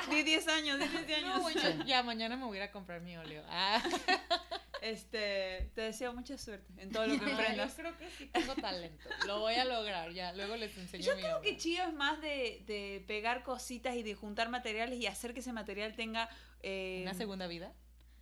[0.08, 1.42] de 10 años, de 10 años.
[1.78, 3.42] No, ya, mañana me voy a comprar mi óleo.
[3.48, 3.82] Ah.
[4.82, 7.76] Este, te deseo mucha suerte en todo lo que emprendas.
[7.76, 9.10] Yo creo que sí tengo talento.
[9.26, 10.32] Lo voy a lograr, ya.
[10.32, 14.14] Luego les enseño Yo creo que Chío es más de, de, pegar cositas y de
[14.14, 16.30] juntar materiales y hacer que ese material tenga...
[16.62, 17.74] Eh, ¿Una segunda vida?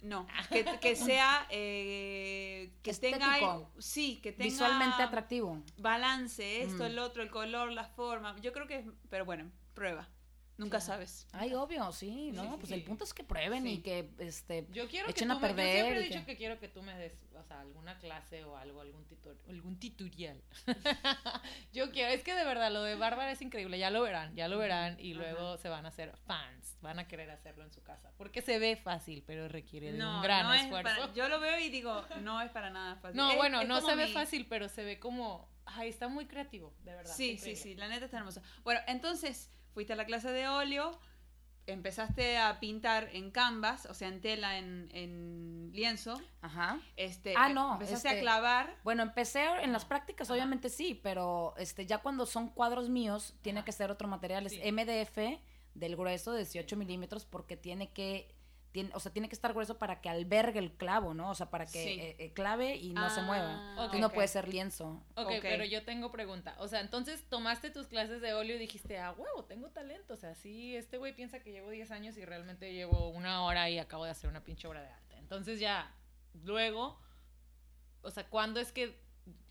[0.03, 1.47] No, que, que sea...
[1.51, 3.39] Eh, que tenga...
[3.79, 4.45] Sí, que tenga...
[4.45, 5.63] Visualmente atractivo.
[5.79, 6.87] Balance, esto, mm.
[6.87, 8.37] el otro, el color, la forma.
[8.41, 8.85] Yo creo que...
[9.09, 10.09] Pero bueno, prueba.
[10.59, 11.29] Nunca sabes.
[11.33, 12.59] Ay, obvio, sí, ¿no?
[12.59, 15.67] pues el punto es que prueben y que este yo quiero echen que a perder.
[15.67, 16.37] yo siempre he dicho que...
[16.37, 20.43] quiero que tú me des, o sea, alguna clase o algo, algún tutor, algún tutorial.
[21.73, 24.49] yo quiero, es que de verdad lo de Bárbara es increíble, ya lo verán, ya
[24.49, 27.83] lo verán y luego se van a hacer fans, van a querer hacerlo en su
[27.83, 31.13] casa, porque se ve fácil, pero requiere de un gran esfuerzo.
[31.15, 33.17] yo lo veo y digo, no es para nada fácil.
[33.17, 36.95] No, bueno, no se ve fácil, pero se ve como, ay, está muy creativo, de
[36.95, 37.15] verdad.
[37.15, 38.43] Sí, sí, sí, la neta está hermosa.
[38.65, 40.99] Bueno, entonces fuiste a la clase de óleo,
[41.73, 46.21] empezaste a pintar en canvas, o sea, en tela, en, lienzo.
[46.41, 46.81] Ajá.
[46.97, 47.75] Este, ah, no.
[47.75, 48.77] Empezaste a este, clavar.
[48.85, 53.65] Bueno, empecé en las prácticas, obviamente sí, pero este, ya cuando son cuadros míos, tiene
[53.65, 54.47] que ser otro material.
[54.47, 55.41] Es MDF
[55.75, 58.35] del grueso de 18 milímetros porque tiene que
[58.73, 61.31] tiene, o sea, tiene que estar grueso para que albergue el clavo, ¿no?
[61.31, 63.75] O sea, para que eh, eh, clave y no se mueva.
[63.77, 65.03] Ah, no puede ser lienzo.
[65.15, 66.55] ok, pero yo tengo pregunta.
[66.59, 70.15] O sea, entonces tomaste tus clases de óleo y dijiste, ah, huevo, tengo talento.
[70.15, 73.71] O sea, sí, este güey piensa que llevo 10 años y realmente llevo una hora
[73.71, 75.17] y acabo de hacer una pinche obra de arte.
[75.19, 75.95] Entonces ya,
[76.45, 77.01] luego,
[78.03, 78.99] o sea, ¿cuándo es que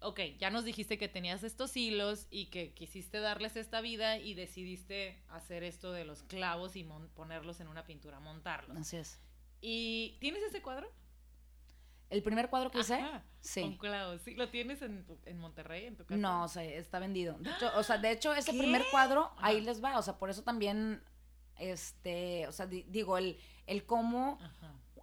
[0.01, 4.33] ok, ya nos dijiste que tenías estos hilos y que quisiste darles esta vida y
[4.33, 6.83] decidiste hacer esto de los clavos y
[7.15, 8.77] ponerlos en una pintura, montarlos.
[8.77, 9.19] Así es.
[9.61, 10.91] ¿Y tienes ese cuadro?
[12.09, 12.99] ¿El primer cuadro que hice?
[13.41, 13.61] Sí.
[13.61, 14.21] Con clavos.
[14.21, 14.33] ¿Sí?
[14.35, 16.19] ¿Lo tienes en, en Monterrey, en tu casa?
[16.19, 17.37] No, o sea, está vendido.
[17.39, 19.97] De hecho, o sea, de hecho ese primer cuadro, ahí les va.
[19.97, 21.03] O sea, por eso también,
[21.57, 24.39] este, o sea, digo, el, el cómo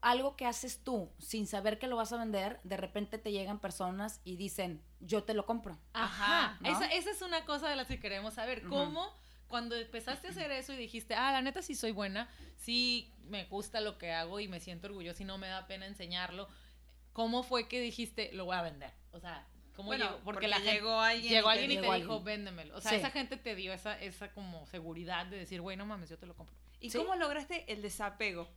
[0.05, 3.59] algo que haces tú sin saber que lo vas a vender, de repente te llegan
[3.59, 5.79] personas y dicen, yo te lo compro.
[5.95, 6.59] Ajá.
[6.63, 8.63] Esa, es una cosa de las que queremos saber.
[8.65, 9.11] ¿Cómo
[9.49, 13.45] cuando empezaste a hacer eso y dijiste, ah, la neta sí soy buena, sí me
[13.47, 16.49] gusta lo que hago y me siento orgullosa y no me da pena enseñarlo,
[17.15, 18.93] ¿cómo fue que dijiste, lo voy a vender?
[19.13, 20.19] O sea, ¿Cómo Bueno, llegó?
[20.23, 22.77] porque la gente- llegó alguien llegó y te alguien y te dijo véndemelo.
[22.77, 22.97] O sea, Sí.
[22.99, 26.27] esa gente te dio esa, esa como seguridad de decir, güey, no mames, yo te
[26.27, 26.55] lo compro.
[26.79, 26.99] ¿Y Sí.
[26.99, 28.49] cómo lograste el desapego?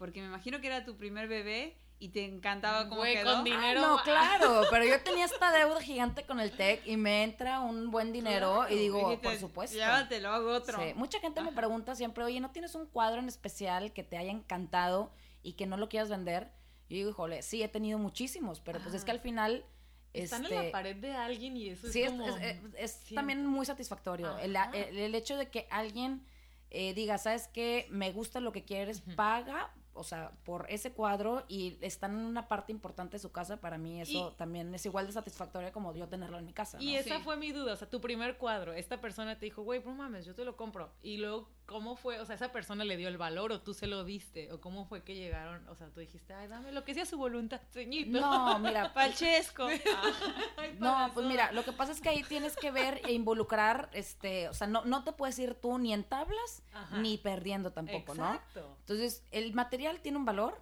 [0.00, 3.34] Porque me imagino que era tu primer bebé y te encantaba Güey, quedó.
[3.34, 3.80] con dinero.
[3.84, 7.60] Ah, no, claro, pero yo tenía esta deuda gigante con el TEC y me entra
[7.60, 9.76] un buen dinero Claro, y digo, dijiste, por supuesto.
[9.76, 10.78] Llévatelo, hago otro.
[10.82, 14.16] Sí, Mucha gente me pregunta siempre, oye, ¿no tienes un cuadro en especial que te
[14.16, 16.50] haya encantado y que no lo quieras vender?
[16.88, 19.14] Yo digo, híjole, sí, he tenido muchísimos, pero pues es que Ah.
[19.14, 19.66] al final...
[20.14, 22.26] Están este, en la pared de alguien y eso sí, es es, como...
[22.38, 24.38] es- es- es también muy satisfactorio.
[24.38, 26.26] El, el- el hecho de que alguien
[26.70, 27.86] eh, diga, ¿sabes qué?
[27.90, 32.48] Me gusta lo que quieres, paga, o sea, por ese cuadro y están en una
[32.48, 35.94] parte importante de su casa, para mí eso Y- también es igual de satisfactorio como
[35.94, 36.78] yo tenerlo en mi casa.
[36.78, 36.82] ¿no?
[36.82, 37.22] Y esa Sí.
[37.24, 40.24] fue mi duda, o sea, tu primer cuadro, esta persona te dijo, güey, no mames,
[40.24, 40.90] yo te lo compro.
[41.02, 42.18] Y luego, ¿cómo fue?
[42.18, 44.86] O sea, esa persona le dio el valor o tú se lo diste, o cómo
[44.86, 48.20] fue que llegaron, o sea, tú dijiste, ay, dame lo que sea su voluntad, ceñito.
[48.20, 49.68] No, mira, Palchesco.
[50.56, 53.88] Ay, No, pues mira, lo que pasa es que ahí tienes que ver e involucrar,
[53.92, 56.98] este, o sea, no, no te puedes ir tú ni en tablas Ajá.
[56.98, 58.26] ni perdiendo tampoco, ¿no?
[58.34, 58.76] Exacto.
[58.80, 60.60] Entonces, el material tiene un valor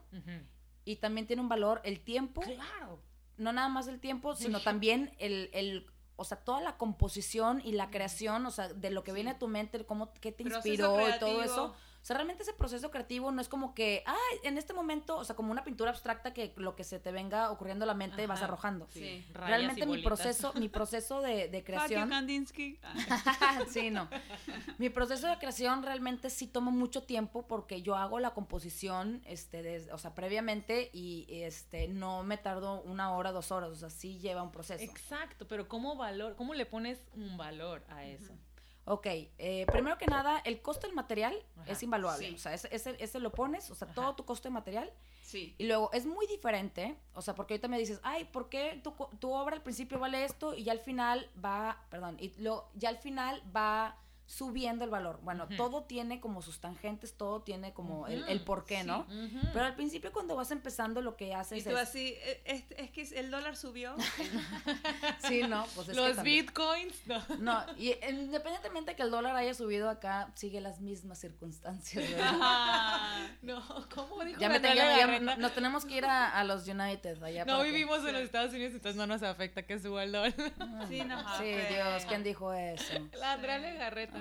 [0.85, 3.01] y también tiene un valor el tiempo, Claro.
[3.39, 5.87] no nada más el tiempo, sino también el, el,
[6.21, 9.15] o sea, toda la composición y la creación, o sea, de lo que Sí.
[9.15, 11.75] viene a tu mente, cómo, qué te Proceso inspiró y todo eso.
[12.09, 15.25] O sea, realmente ese proceso creativo no es como que, ah, en este momento, o
[15.25, 18.27] sea, como una pintura abstracta que lo que se te venga ocurriendo a la mente
[18.27, 18.87] vas arrojando.
[18.89, 19.01] Sí.
[19.01, 22.09] rayas y Realmente mi proceso, mi proceso de, de creación.
[22.09, 22.79] Kandinsky.
[23.69, 24.09] Sí, no.
[24.79, 29.61] Mi proceso de creación realmente sí toma mucho tiempo porque yo hago la composición, este,
[29.63, 33.91] des- o sea, previamente y este, no me tardo una hora, dos horas, o sea,
[33.91, 34.83] sí lleva un proceso.
[34.83, 38.33] Exacto, pero ¿cómo valor, cómo le pones un valor a eso?
[38.91, 42.35] Ok, eh, primero que nada, el costo del material Ajá, es invaluable, sí.
[42.35, 43.95] o sea, ese, ese, ese lo pones, o sea, Ajá.
[43.95, 44.93] todo tu costo de material
[45.29, 45.55] Sí.
[45.59, 48.95] Y luego es muy diferente, o sea, porque ahorita me dices, ay, ¿por qué tu,
[49.19, 52.89] tu obra al principio vale esto y ya al final va, perdón, y luego ya
[52.89, 53.95] al final va
[54.29, 55.19] subiendo el valor?
[55.23, 58.87] Bueno, todo tiene como sus tangentes, todo tiene como el, el por qué, sí.
[58.87, 59.07] ¿no?
[59.55, 61.77] Pero al principio cuando vas empezando lo que Y haces tú es...
[61.79, 63.97] así, "Eh, es, es que el dólar subió.
[65.27, 67.23] Sí, no, pues es que Los también- bitcoins, no.
[67.39, 72.35] No, y independientemente que el dólar haya subido acá, sigue las mismas circunstancias, ¿verdad?
[72.41, 73.63] Ah, No,
[73.95, 75.37] ¿cómo dijo Ya me tenía, ya Garreta?
[75.37, 78.23] nos tenemos que ir a, a los United allá No para que- vivimos en los
[78.23, 80.35] Estados Unidos, entonces no nos afecta que suba el dólar.
[80.89, 81.45] Sí, nos Sí.
[81.71, 82.93] Dios, ¿quién dijo eso?
[83.19, 83.59] La Andrea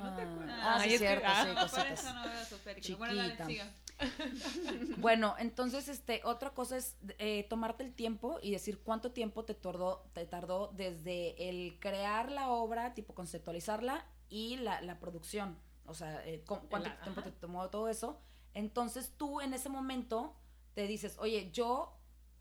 [0.03, 0.31] ¿no te Ah.
[0.31, 0.59] acuerdas?
[0.61, 2.97] Ah, sí, es cierto, ah, por eso no veo.
[2.97, 3.45] Bueno, dale, Chiquita.
[3.47, 3.73] siga.
[4.97, 9.53] Bueno, entonces, este, otra cosa es eh, tomarte el tiempo y decir cuánto tiempo te
[9.53, 15.57] tardó, te tardó desde el crear la obra, tipo conceptualizarla y la, la producción.
[15.85, 17.29] O sea, eh, cu- cuánto La- tiempo ajá.
[17.31, 18.19] te tomó todo eso.
[18.53, 20.35] Entonces tú en ese momento
[20.73, 21.93] te dices, oye, yo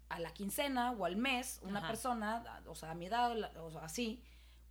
[0.08, 1.88] a la quincena o al mes, una Ajá.
[1.88, 4.22] persona, o sea, a mi edad, la- o sea, así,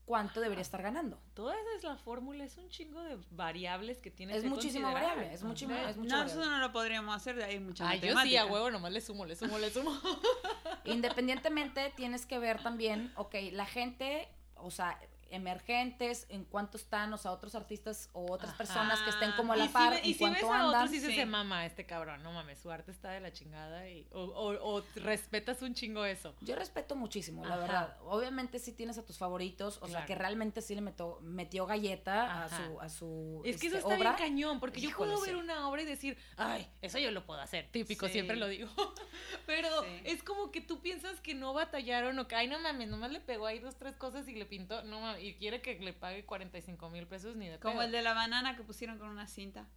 [0.05, 1.19] ¿cuánto debería estar ganando?
[1.33, 4.85] Toda esa es la fórmula, es un chingo de variables que tienes Es que muchísimo
[4.87, 5.15] considerar.
[5.15, 6.23] variable, es muchísimo- es mucho No, variable.
[6.33, 9.01] nosotros no lo podríamos hacer, de ahí mucha Ay, yo sí, a huevo, nomás le
[9.01, 9.91] sumo, le sumo, le sumo.
[10.85, 14.99] Independientemente, tienes que ver también, ok, la gente, o sea,
[15.35, 18.57] emergentes, en cuánto están, o sea, otros artistas o otras Ajá.
[18.57, 20.47] personas que estén como a Y la si par, ve- en y si ves a
[20.59, 20.65] andan.
[20.67, 21.25] otros y dices Sí.
[21.25, 24.83] mama, este cabrón, no mames, su arte está de la chingada y, o, o, o
[24.95, 26.35] respetas un chingo eso.
[26.41, 27.97] Yo respeto muchísimo, la verdad.
[28.01, 32.45] Obviamente sí tienes a tus favoritos, o sea, que realmente sí le metió, metió galleta
[32.45, 34.15] a su, a su Es que eso este, está obra.
[34.15, 35.27] bien cañón, porque yo puedo sí.
[35.27, 38.13] ver una obra y decir, ay, eso yo lo puedo hacer, típico, Sí.
[38.13, 38.69] siempre lo digo.
[39.45, 39.67] Pero
[40.03, 43.19] es como que tú piensas que no batallaron o que, ay, no mames, nomás le
[43.19, 46.25] pegó ahí dos, tres cosas y le pintó, no mames, y quiere que le pague
[46.25, 47.83] 45 mil pesos ni de Como pedo.
[47.85, 49.67] el de la banana que pusieron con una cinta.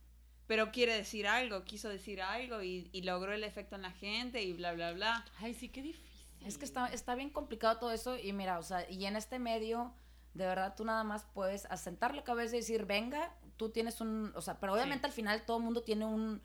[0.47, 4.43] Pero quiere decir algo, quiso decir algo y, y logró el efecto en la gente
[4.43, 5.25] y bla, bla, bla.
[5.41, 6.09] Ay, sí, qué difícil.
[6.47, 9.39] Es que está, está bien complicado todo eso y mira, o sea, y en este
[9.39, 9.93] medio,
[10.35, 14.33] de verdad, tú nada más puedes asentar la cabeza y decir, venga, tú tienes un,
[14.37, 16.41] o sea, pero obviamente al final todo el mundo tiene un,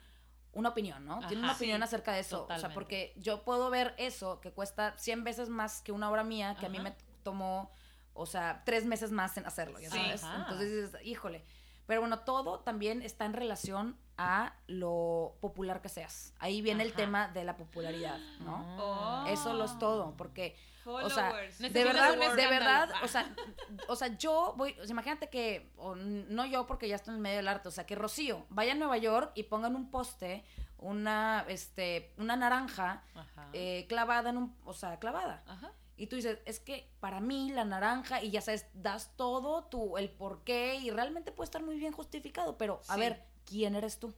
[0.51, 1.19] una opinión, ¿no?
[1.27, 4.51] tiene una opinión Sí, acerca de eso, o sea, porque yo puedo ver eso que
[4.51, 7.71] cuesta 100 veces más que una obra mía, que a mí me tomó,
[8.13, 9.97] o sea, tres meses más en hacerlo, ya Sí.
[9.97, 10.23] sabes.
[10.23, 10.37] Ajá.
[10.43, 11.43] Entonces dices, híjole.
[11.85, 16.33] Pero bueno, todo también está en relación a lo popular que seas.
[16.39, 18.77] Ahí viene el tema de la popularidad, ¿no?
[18.79, 19.25] Oh.
[19.27, 22.49] Eso lo es todo, porque o sea, de verdad, de escándalo.
[22.49, 23.01] verdad, Ah.
[23.03, 23.35] o sea,
[23.89, 27.21] o sea, yo voy, o sea, imagínate que, o no yo porque ya estoy en
[27.21, 30.45] medio del arte, o sea, que Rocío vaya a Nueva York y pongan un poste,
[30.77, 33.03] una, este, una naranja
[33.53, 35.43] eh, clavada en un, o sea, clavada.
[35.47, 35.71] Ajá.
[35.95, 39.97] Y tú dices, es que para mí la naranja, y ya sabes, das todo tu,
[39.97, 42.99] el por qué, y realmente puede estar muy bien justificado, pero a Sí.
[42.99, 44.13] ver, ¿quién eres tú?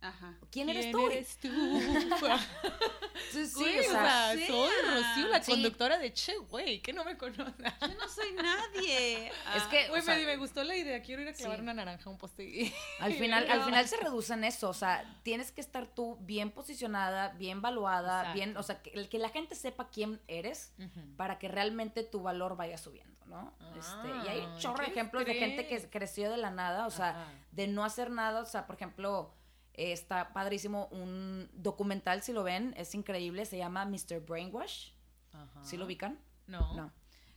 [0.00, 0.38] Ajá.
[0.50, 1.06] ¿Quién, eres tú?
[1.10, 1.48] eres tú?
[3.32, 5.50] Sí, sí, Güey, o o sea, sea, soy Rocío, la Sí.
[5.52, 7.40] conductora de Che, güey, que no me conoce.
[7.80, 9.28] Yo no soy nadie.
[9.56, 11.62] Es Ah, que- Güey, o sea, me, gustó la idea, quiero ir a clavar Sí.
[11.62, 12.44] una naranja a un poste.
[12.44, 16.18] y- Al final, al final se reduce en eso, o sea, tienes que estar tú
[16.20, 18.34] bien posicionada, bien valuada, Exacto.
[18.34, 20.72] bien, o sea, que, que la gente sepa quién eres
[21.16, 23.52] para que realmente tu valor vaya subiendo, ¿no?
[23.78, 26.86] este, y hay un Ah, chorro de ejemplos de gente que creció de la nada,
[26.86, 27.32] o sea, Ajá.
[27.52, 29.34] de no hacer nada, o sea, por ejemplo,
[29.74, 34.20] eh, está padrísimo un documental, si lo ven, es increíble, se llama Mr.
[34.20, 34.90] Brainwash,
[35.32, 35.64] Ajá.
[35.64, 36.18] ¿sí lo ubican?
[36.46, 36.74] No.
[36.74, 36.92] No.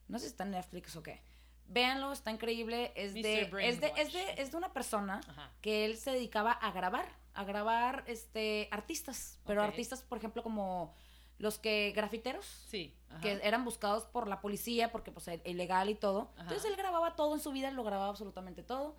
[0.07, 1.21] No sé si está en Netflix o qué.
[1.67, 2.91] Véanlo, está increíble.
[2.95, 5.51] Es de, es de, es de, es de una persona Ajá.
[5.61, 10.93] que él se dedicaba a grabar, a grabar este artistas, pero artistas, por ejemplo, como
[11.39, 12.93] los que grafiteros, Sí.
[13.09, 13.19] ajá.
[13.21, 16.29] que eran buscados por la policía porque pues era ilegal y todo.
[16.35, 16.43] Ajá.
[16.43, 18.95] Entonces él grababa todo en su vida, lo grababa absolutamente todo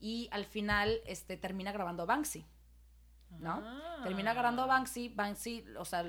[0.00, 2.44] y al final este termina grabando a Banksy.
[3.40, 3.62] ¿No?
[3.64, 4.00] Ah.
[4.02, 6.04] Termina grabando a Banksy, Banksy, o sea,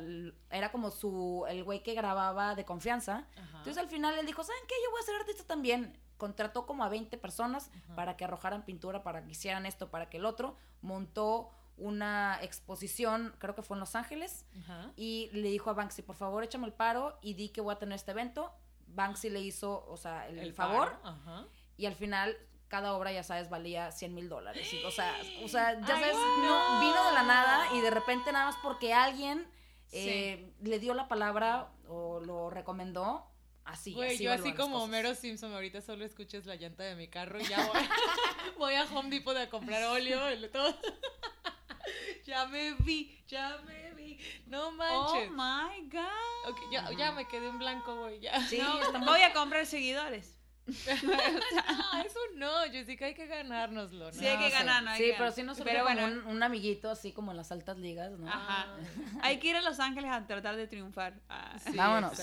[0.50, 3.28] era como su el güey que grababa de confianza.
[3.38, 3.58] Ajá.
[3.60, 4.76] Entonces al final él dijo, ¿saben qué?
[4.84, 5.98] Yo voy a ser artista también.
[6.18, 7.96] Contrató como a 20 personas Ajá.
[7.96, 10.56] para que arrojaran pintura, para que hicieran esto, para que el otro.
[10.82, 14.92] Montó una exposición, creo que fue en Los Ángeles, Ajá.
[14.96, 17.80] y le dijo a Banksy, por favor, échame el paro y di que voy a
[17.80, 18.54] tener este evento.
[18.88, 21.46] Banksy le hizo, o sea, el, favor, paro, Ajá.
[21.76, 22.38] y al final
[22.76, 24.70] cada obra, ya sabes, valía 100 mil dólares.
[24.86, 26.74] O sea, o sea, ya sabes, no.
[26.74, 29.48] no, vino de la nada y de repente nada más porque alguien
[29.94, 33.26] eh, le dio la palabra o lo recomendó,
[33.64, 33.94] así.
[33.94, 34.90] Güey, así yo así como cosas.
[34.90, 37.80] Homero Simpson, ahorita solo escuches la llanta de mi carro y ya voy,
[38.58, 40.76] voy a Home Depot a comprar óleo y todo.
[42.26, 44.20] ya me vi, ya me vi.
[44.48, 45.32] No Oh manches.
[45.32, 46.50] my god.
[46.50, 48.20] Ok, ya, ya me quedé en blanco, güey.
[48.20, 48.46] Ya.
[48.48, 48.58] Sí,
[48.94, 50.35] No, voy a comprar seguidores.
[51.04, 54.12] No, eso no, Jessica, hay que ganárnoslo, ¿no?
[54.12, 54.52] Sí, hay que sé.
[54.52, 55.34] ganar, no hay Sí, que pero ganar.
[55.36, 56.06] sí nos Pero bueno.
[56.06, 58.28] un, un amiguito así como en las altas ligas, ¿no?
[58.28, 58.68] Ajá.
[59.22, 61.20] Hay que ir a Los Ángeles a tratar de triunfar.
[61.30, 61.56] Ah.
[61.64, 62.20] Sí, Vámonos.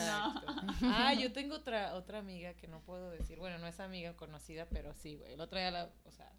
[0.82, 3.38] Ah, yo tengo otra otra amiga que no puedo decir.
[3.38, 5.34] Bueno, no es amiga conocida, pero sí, güey.
[5.34, 6.30] El otro día la, o sea,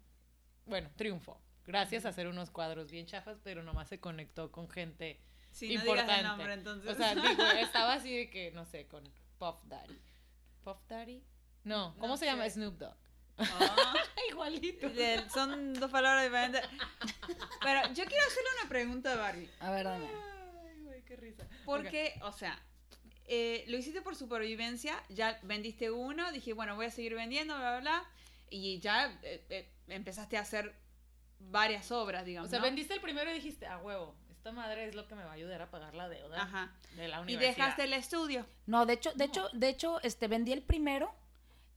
[0.66, 1.40] bueno, triunfó.
[1.66, 5.80] Gracias a hacer unos cuadros bien chafas, pero nomás se conectó con gente Sí, no
[5.80, 6.12] importante.
[6.12, 6.90] digas el nombre entonces.
[6.90, 9.04] O sea, digo, estaba así de que, no sé, con
[9.38, 9.98] Puff Daddy.
[10.62, 11.22] ¿Puff Daddy?
[11.64, 12.48] No, ¿cómo No se llama?
[12.48, 12.94] Snoop Dogg.
[13.38, 13.94] Ah,
[14.30, 14.88] Igualito.
[14.90, 16.62] de- son dos palabras diferentes.
[17.62, 19.50] Pero yo quiero hacerle una pregunta a Barbie.
[19.60, 20.06] A ver, dame.
[20.68, 21.44] Ay, güey, qué risa.
[21.64, 22.56] Porque, o sea,
[23.26, 27.70] eh, lo hiciste por supervivencia, ya vendiste uno, dije, bueno, voy a seguir vendiendo, bla,
[27.72, 28.04] bla, bla.
[28.50, 30.74] Y ya eh, eh, empezaste a hacer
[31.40, 32.48] varias obras, digamos.
[32.48, 32.66] O sea, ¿no?
[32.66, 35.34] vendiste el primero y dijiste, a huevo, esta madre es lo que me va a
[35.34, 36.72] ayudar a pagar la deuda Ajá.
[36.96, 37.56] de la Y universidad.
[37.56, 38.46] dejaste el estudio.
[38.66, 41.12] No, de hecho, de hecho, de hecho, este, vendí el primero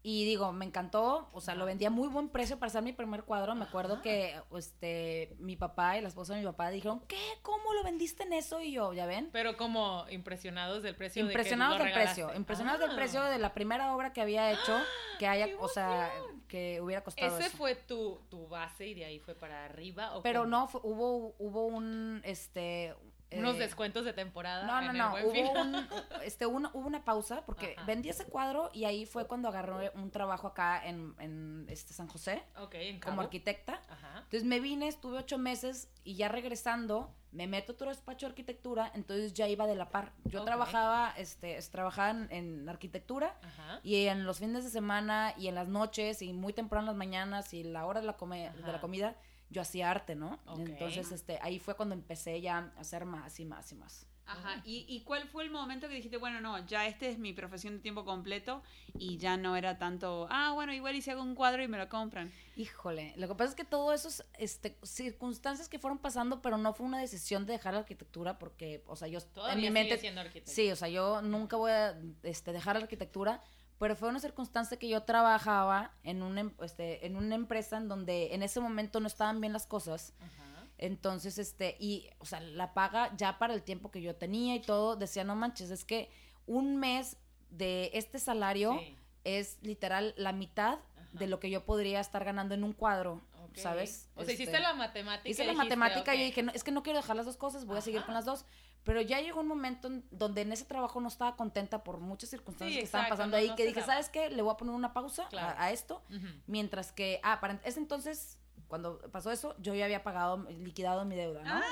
[0.09, 1.65] y digo, me encantó, o sea, lo Ajá.
[1.65, 3.55] vendí a muy buen precio para hacer mi primer cuadro.
[3.55, 4.03] Me acuerdo Ajá.
[4.03, 7.19] que, este, mi papá y la esposa de mi papá dijeron, ¿qué?
[7.41, 8.61] ¿Cómo lo vendiste en eso?
[8.61, 9.27] Y yo, ¿ya ven?
[9.33, 12.95] Pero como impresionados del precio de que Impresionados del precio, impresionados del Ah.
[12.95, 14.79] precio de la primera obra que había hecho,
[15.19, 16.09] que haya, ¡Qué o sea,
[16.47, 17.57] que hubiera costado ¿Ese eso.
[17.57, 20.15] fue tu, tu base y de ahí fue para arriba?
[20.15, 20.51] ¿o Pero cómo?
[20.51, 22.95] no, fue- hubo, hubo un, este...
[23.31, 24.65] Unos eh, descuentos de temporada.
[24.65, 25.15] No, no, no.
[25.15, 25.87] Hubo, un,
[26.23, 27.85] este, una, hubo una pausa porque Ajá.
[27.85, 32.07] vendí ese cuadro y ahí fue cuando agarré un trabajo acá en, en este San
[32.07, 33.81] José ok, en como arquitecta.
[33.89, 34.19] Ajá.
[34.19, 38.31] Entonces me vine, estuve ocho meses y ya regresando me meto a otro despacho de
[38.31, 40.13] arquitectura, entonces ya iba de la par.
[40.23, 43.81] Yo trabajaba, este, es- trabajaba en, en arquitectura Ajá.
[43.83, 46.95] y en los fines de semana y en las noches y muy temprano en las
[46.95, 49.15] mañanas y la hora de la, come- de la comida
[49.49, 50.39] yo hacía arte, ¿no?
[50.57, 54.07] Entonces este, ahí fue cuando empecé ya a hacer más y más y más.
[54.27, 54.61] Ajá.
[54.65, 57.75] ¿Y, ¿Y cuál fue el momento que dijiste, bueno, no, ya este es mi profesión
[57.75, 58.61] de tiempo completo
[58.99, 61.87] y ya no era tanto, ah, bueno, igual si hago un cuadro y me lo
[61.87, 62.29] compran?
[62.57, 66.57] Híjole, lo que pasa es que todo eso es este, circunstancias que fueron pasando, pero
[66.57, 69.67] no fue una decisión de dejar la arquitectura porque, o sea, yo Todavía en mi
[69.67, 69.97] sigue mente...
[69.97, 70.51] siendo arquitecto.
[70.51, 73.41] Sí, o sea, yo nunca voy a este, dejar la arquitectura,
[73.79, 77.87] pero fue una circunstancia que yo trabajaba en una, em- este, en una empresa en
[77.87, 80.13] donde en ese momento no estaban bien las cosas.
[80.19, 80.63] Ajá.
[80.79, 84.61] Entonces, este, y, o sea, la paga ya para el tiempo que yo tenía y
[84.61, 86.11] todo, decía, no manches, es que
[86.45, 87.17] un mes
[87.49, 88.95] de este salario Sí.
[89.23, 90.79] es literal la mitad
[91.13, 93.21] de lo que yo podría estar ganando en un cuadro.
[93.55, 94.07] ¿sabes?
[94.13, 95.27] O sea, hiciste Este, la matemática.
[95.29, 97.37] Hice la dijiste, matemática y yo dije, no, es que no quiero dejar las dos
[97.37, 98.45] cosas, voy a seguir con las dos.
[98.83, 102.29] Pero ya llegó un momento en donde en ese trabajo no estaba contenta por muchas
[102.29, 103.93] circunstancias Sí, que estaban pasando no- ahí, no que dije, daba.
[103.93, 104.29] ¿sabes qué?
[104.29, 105.55] Le voy a poner una pausa a- Claro.
[105.59, 106.01] a, esto.
[106.45, 108.37] Mientras que, ah, para ese entonces,
[108.69, 111.53] cuando pasó eso, yo ya había pagado, liquidado mi deuda, ¿no?
[111.53, 111.63] Ah,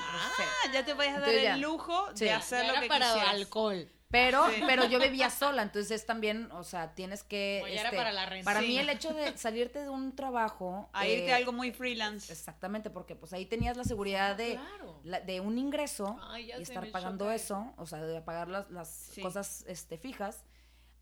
[0.73, 3.33] ya te podías dar Entonces el lujo de hacer Ya lo era que para quisieras.
[3.33, 3.89] alcohol.
[4.11, 4.61] Pero, Sí.
[4.67, 7.61] pero yo vivía sola, entonces es también, o sea, tienes que...
[7.63, 8.45] Oye, era este, para la renta.
[8.45, 10.89] para mí el hecho de salirte de un trabajo...
[10.93, 12.31] A eh, irte a algo muy freelance.
[12.31, 14.99] Exactamente, porque pues ahí tenías la seguridad de, Claro.
[15.03, 18.89] la- de un ingreso Ay, y estar pagando eso, o sea, de pagar las, las
[18.89, 19.21] Sí.
[19.21, 20.43] cosas este, fijas,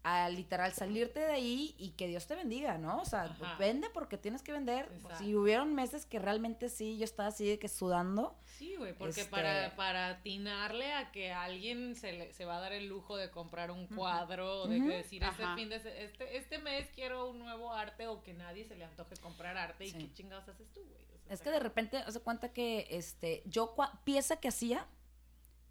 [0.04, 3.00] a literal salirte de ahí y que Dios te bendiga, ¿no?
[3.02, 3.56] O sea, Ajá.
[3.58, 4.90] vende porque tienes que vender.
[4.94, 5.18] Exacto.
[5.20, 8.36] Si hubieron meses que realmente sí, yo estaba así de que sudando.
[8.58, 12.60] Sí, güey, porque Este- para, para atinarle a que alguien se, le, se va a
[12.60, 16.38] dar el lujo de comprar un cuadro, o de que decir este fin de este,
[16.38, 19.92] este mes quiero un nuevo arte o que nadie se le antoje comprar arte y
[19.94, 21.02] qué chingados haces tú, güey.
[21.04, 24.86] O sea, Es que de repente, hace cuenta que este, yo cua- pieza que hacía,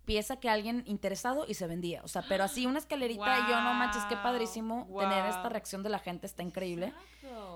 [0.05, 2.01] pieza que alguien interesado y se vendía.
[2.05, 5.83] O sea, pero así una escalerita y yo no manches, qué padrísimo tener esta reacción
[5.83, 6.87] de la gente, está increíble.
[6.87, 7.09] Exacto.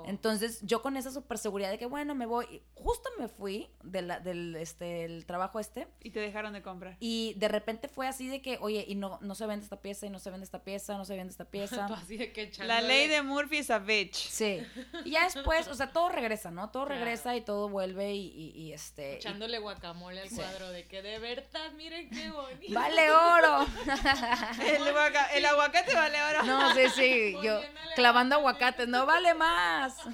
[0.06, 2.46] Entonces, yo con esa super seguridad de que, bueno, me voy.
[2.50, 5.88] y Justo me fui de la- del este, el trabajo este.
[6.00, 6.96] Y te dejaron de comprar.
[7.00, 10.06] Y de repente fue así de que, oye, y no, no se vende esta pieza,
[10.06, 11.86] y no se vende esta pieza, no se vende esta pieza.
[11.88, 14.14] Tú así de que La ley de Murphy es a bitch.
[14.14, 14.62] Sí.
[15.04, 16.70] Y ya después, o sea, todo regresa, ¿no?
[16.70, 17.00] Todo Claro.
[17.00, 19.14] regresa y todo vuelve y, y- y, este.
[19.14, 20.36] y- Echándole guacamole al Sí.
[20.36, 22.74] cuadro de que de verdad, miren qué bonito.
[22.74, 23.66] ¡Vale oro!
[24.64, 26.42] El, aguaca- el aguacate vale oro.
[26.44, 27.36] No, sí, sí.
[27.42, 27.60] Yo
[27.94, 29.96] clavando aguacates, no vale más.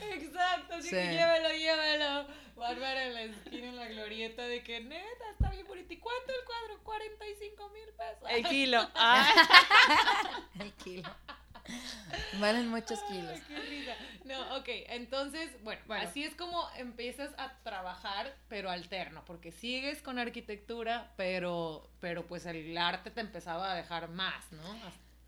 [0.00, 0.94] Exacto, así Sí.
[0.96, 2.26] que llévelo, llévelo.
[2.56, 5.92] Bárbara en la esquina, en la glorieta de que neta, está bien bonito.
[5.92, 6.80] ¿Y cuánto el cuadro?
[6.84, 8.22] 45 mil pesos.
[8.28, 8.88] El kilo.
[8.94, 9.26] Ah,
[10.60, 11.10] El kilo.
[12.40, 13.30] Valen muchos kilos.
[13.32, 13.92] Ay, qué risa.
[14.24, 16.08] No, ok, entonces, bueno, Bueno.
[16.08, 22.46] así es como empiezas a trabajar, pero alterno, porque sigues con arquitectura, pero, pero pues
[22.46, 24.62] el arte te empezaba a dejar más, ¿no?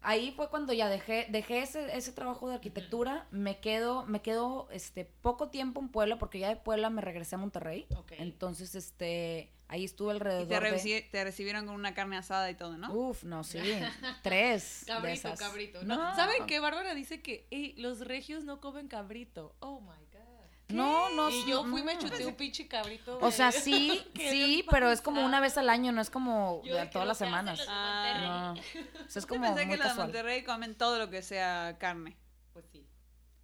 [0.07, 4.69] Ahí fue cuando ya dejé, dejé ese, ese trabajo de arquitectura, me quedo, me quedo
[4.71, 7.87] este poco tiempo en Puebla, porque ya de Puebla me regresé a Monterrey.
[7.97, 8.13] Ok.
[8.19, 10.77] Entonces, este, ahí estuve y alrededor te, de.
[10.77, 12.93] reci- te recibieron con una carne asada y todo, ¿no?
[12.93, 13.59] Uf, no, sí.
[14.23, 14.85] Tres.
[14.87, 15.39] de Cabrito, esas.
[15.39, 15.83] cabrito.
[15.85, 16.15] No, No.
[16.17, 16.61] ¿Saben qué?
[16.61, 19.55] Bárbara dice que "Ey, los regios no comen cabrito.
[19.61, 20.21] Oh my god.
[20.69, 21.29] No, no.
[21.29, 22.01] y yo fui, me no.
[22.01, 23.19] chuté un pinche cabrito.
[23.21, 26.63] O de- sea, sí, sí, pero es como una vez al año, no es como
[26.65, 27.59] de de todas las semanas.
[27.59, 28.55] de Ah.
[28.57, 28.61] No.
[28.61, 30.03] O sea, es Yo como pensé que los de.
[30.03, 32.17] Monterrey comen todo lo que sea carne.
[32.55, 32.87] Pues sí.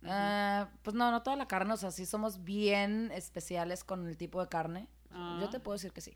[0.06, 4.16] Ah, pues no, no toda la carne, o sea, sí somos bien especiales con el
[4.16, 4.88] tipo de carne.
[5.12, 5.38] Ah.
[5.40, 6.14] Yo te puedo decir que sí.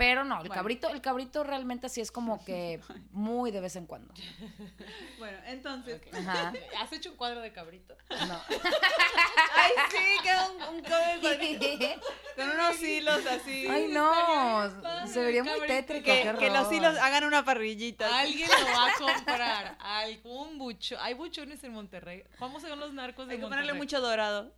[0.00, 0.54] Pero no, el Bueno.
[0.54, 2.80] cabrito, el cabrito realmente sí es como que
[3.12, 4.14] muy de vez en cuando.
[5.18, 6.00] Bueno, entonces.
[6.10, 6.54] Ajá.
[6.80, 7.94] ¿Has hecho un cuadro de cabrito?
[8.08, 8.40] No.
[9.54, 13.66] Ay, sí, queda un, un cover con, con unos hilos así.
[13.68, 15.06] Ay, no.
[15.06, 16.06] Se vería muy tétrico.
[16.38, 18.20] que, los hilos hagan una parrillita.
[18.20, 19.76] Alguien lo va a comprar.
[19.80, 20.98] Algún bucho.
[20.98, 22.24] Hay buchones en Monterrey.
[22.38, 23.64] ¿Cómo son los narcos de Hay que Monterrey?
[23.66, 24.50] ponerle mucho dorado.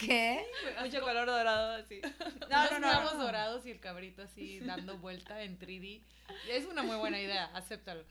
[0.00, 0.44] ¿Qué?
[0.82, 2.00] mucho color dorado así.
[2.50, 2.88] No, no, no.
[2.88, 3.22] huevos no.
[3.22, 4.31] dorados y el cabrito así
[4.64, 6.02] dando vuelta en 3D.
[6.48, 8.04] Es una muy buena idea, acéptalo.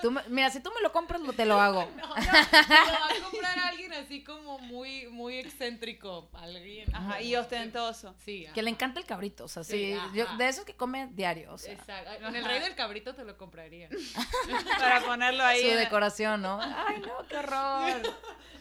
[0.00, 1.84] Tú me- mira, si tú me lo compras, lo- te lo hago.
[1.96, 6.30] No, no, lo va a comprar alguien así como muy, muy excéntrico.
[6.32, 6.94] Alguien.
[6.94, 8.14] Ajá, y ostentoso.
[8.24, 8.46] Sí.
[8.54, 8.76] Que le ajá.
[8.76, 9.92] encanta el cabrito, o sea, Sí, sí.
[9.92, 10.10] ajá.
[10.14, 11.74] yo- de esos que come diario, o sea.
[11.74, 12.26] Exacto.
[12.26, 13.88] En el rey del cabrito te lo compraría.
[14.78, 15.60] Para ponerlo ahí.
[15.60, 16.58] Su en- decoración, ¿no?
[16.86, 18.02] Ay, no, qué horror.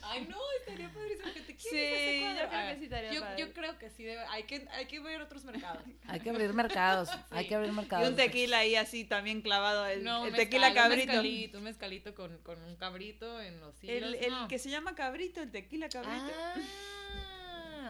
[0.06, 3.14] Ay, no, estaría padrísimo que te Sí, quieres ese yo creo A que sí estaría
[3.14, 3.40] yo, padre.
[3.40, 5.82] yo creo que sí, debe- hay, que, hay que ver otros mercados.
[6.10, 6.63] Hay que abrir mercados,
[7.32, 8.10] hay que abrir Y mercados.
[8.10, 9.86] un tequila ahí así también clavado.
[9.86, 11.08] El, No, el mezcal, tequila Un cabrito.
[11.08, 13.96] mezcalito, un mezcalito con, con un cabrito en los hilos.
[13.98, 14.48] El, el no.
[14.48, 16.32] que se llama cabrito, el tequila cabrito.
[16.40, 16.56] Ah,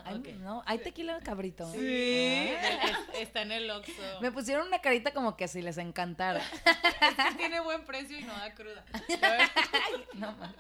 [0.06, 0.28] Ay, ok.
[0.40, 1.72] no, hay tequila cabrito.
[1.72, 1.80] Sí.
[2.54, 4.02] Es- está en el Oxxo.
[4.22, 6.42] Me pusieron una carita como que si les encantara.
[7.30, 8.84] Sí tiene buen precio y no da cruda.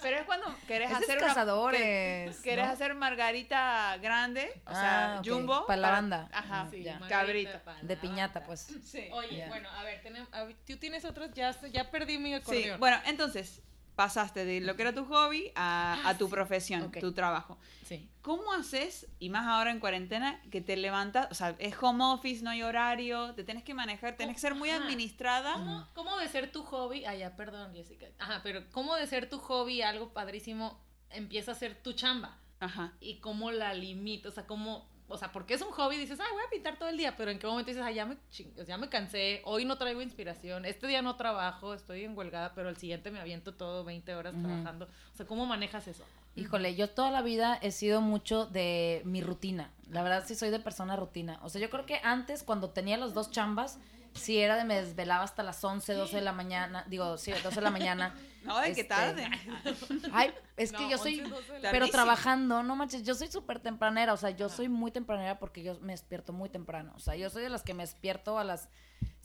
[0.01, 2.71] Pero es cuando querés Ese es hacer una- cazadores, que- querés ¿no?
[2.73, 5.65] hacer margarita grande, o sea, Ah, jumbo.
[5.65, 6.29] para la banda.
[6.31, 7.59] Ajá, Mm, Sí, Cabrito.
[7.81, 8.67] De piñata, pues.
[8.83, 9.07] Sí.
[9.11, 12.35] Oye, bueno, a ver, tenem- a ver, tú tienes otros, ya, ya perdí mi Sí,
[12.35, 12.79] acordeón.
[12.79, 13.61] bueno, entonces
[13.95, 17.57] pasaste de lo que era tu hobby a, a tu profesión, tu trabajo.
[17.85, 18.09] Sí.
[18.21, 22.43] ¿Cómo haces, y más ahora en cuarentena, que te levantas, o sea, es home office,
[22.43, 24.83] no hay horario, te tienes que manejar, tenés que ser muy Ajá.
[24.83, 25.53] administrada?
[25.53, 27.05] ¿Cómo, cómo de ser tu hobby?
[27.05, 28.07] Ah, ya, perdón, Jessica.
[28.19, 32.39] Ajá, pero ¿cómo de ser tu hobby algo padrísimo empieza a ser tu chamba?
[32.59, 32.93] Ajá.
[33.01, 34.29] ¿Y cómo la limito?
[34.29, 34.92] O sea, ¿cómo...?
[35.14, 37.30] O sea, porque es un hobby, dices, ah, voy a pintar todo el día, pero
[37.30, 38.18] ¿en qué momento dices, ah, ya me,
[38.66, 42.68] ya me cansé, hoy no traigo inspiración, este día no trabajo, estoy en huelgada, pero
[42.70, 44.86] el siguiente me aviento todo 20 horas trabajando?
[44.86, 46.03] O sea, ¿cómo manejas eso?
[46.36, 49.70] Híjole, yo toda la vida he sido mucho de mi rutina.
[49.91, 51.39] La verdad sí soy de persona rutina.
[51.43, 53.78] O sea, yo creo que antes cuando tenía las dos chambas,
[54.14, 56.84] sí era de me desvelaba hasta las 11, 12 de la mañana.
[56.88, 58.16] Digo, sí, 12 de la mañana.
[58.47, 59.28] Ay, qué Este, tarde.
[60.11, 61.20] Ay, es que No, yo soy...
[61.22, 61.91] 11, 12 de la Pero Tardísimo.
[61.91, 65.80] trabajando, no manches, yo soy súper tempranera, o sea, yo soy muy tempranera porque yo
[65.82, 68.68] me despierto muy temprano, o sea, yo soy de las que me despierto a las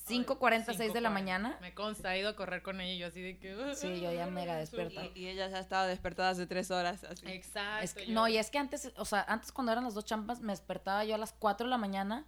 [0.09, 1.13] 5.40, 6 de la 5:40.
[1.13, 1.59] mañana.
[1.61, 3.75] Me consta, he ido a correr con ella y yo así de que...
[3.75, 5.05] Sí, yo ya mega despierta.
[5.15, 7.05] Y, y ella ya estaba despertada hace tres horas.
[7.05, 7.27] Así.
[7.27, 7.85] Exacto.
[7.85, 10.05] Es que- yo- no, y es que antes, o sea, antes cuando eran las dos
[10.07, 12.25] champas, me despertaba yo a las 4 de la mañana,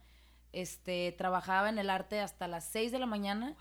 [0.52, 3.56] este, trabajaba en el arte hasta las 6 de la mañana,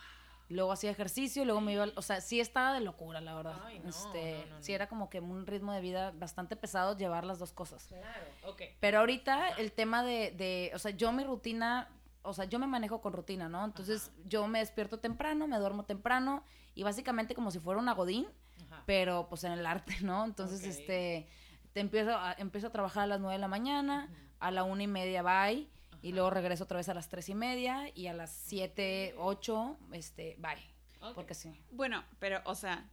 [0.50, 3.62] luego hacía ejercicio, luego me iba, o sea, sí estaba de locura, la verdad.
[3.66, 6.98] Ay, no, este, no, no, sí era como que un ritmo de vida bastante pesado
[6.98, 7.86] llevar las dos cosas.
[7.88, 8.64] Claro, ok.
[8.80, 11.88] Pero ahorita el tema de, de, o sea, yo mi rutina,
[12.24, 13.64] o sea, yo me manejo con rutina, ¿no?
[13.64, 18.28] Entonces yo me despierto temprano, me duermo temprano y básicamente como si fuera una godín,
[18.66, 18.84] Ajá.
[18.86, 20.26] pero pues en el arte, ¿no?
[20.26, 21.28] Entonces, este,
[21.74, 24.10] te empiezo a, empiezo a trabajar a las 9 de la mañana,
[24.40, 25.70] a la una y media bye,
[26.02, 29.78] y luego regreso otra vez a las tres y media, y a las 7, 8,
[29.94, 31.14] este, bye.
[31.16, 31.54] Porque sí.
[31.72, 32.90] Bueno, pero, o sea,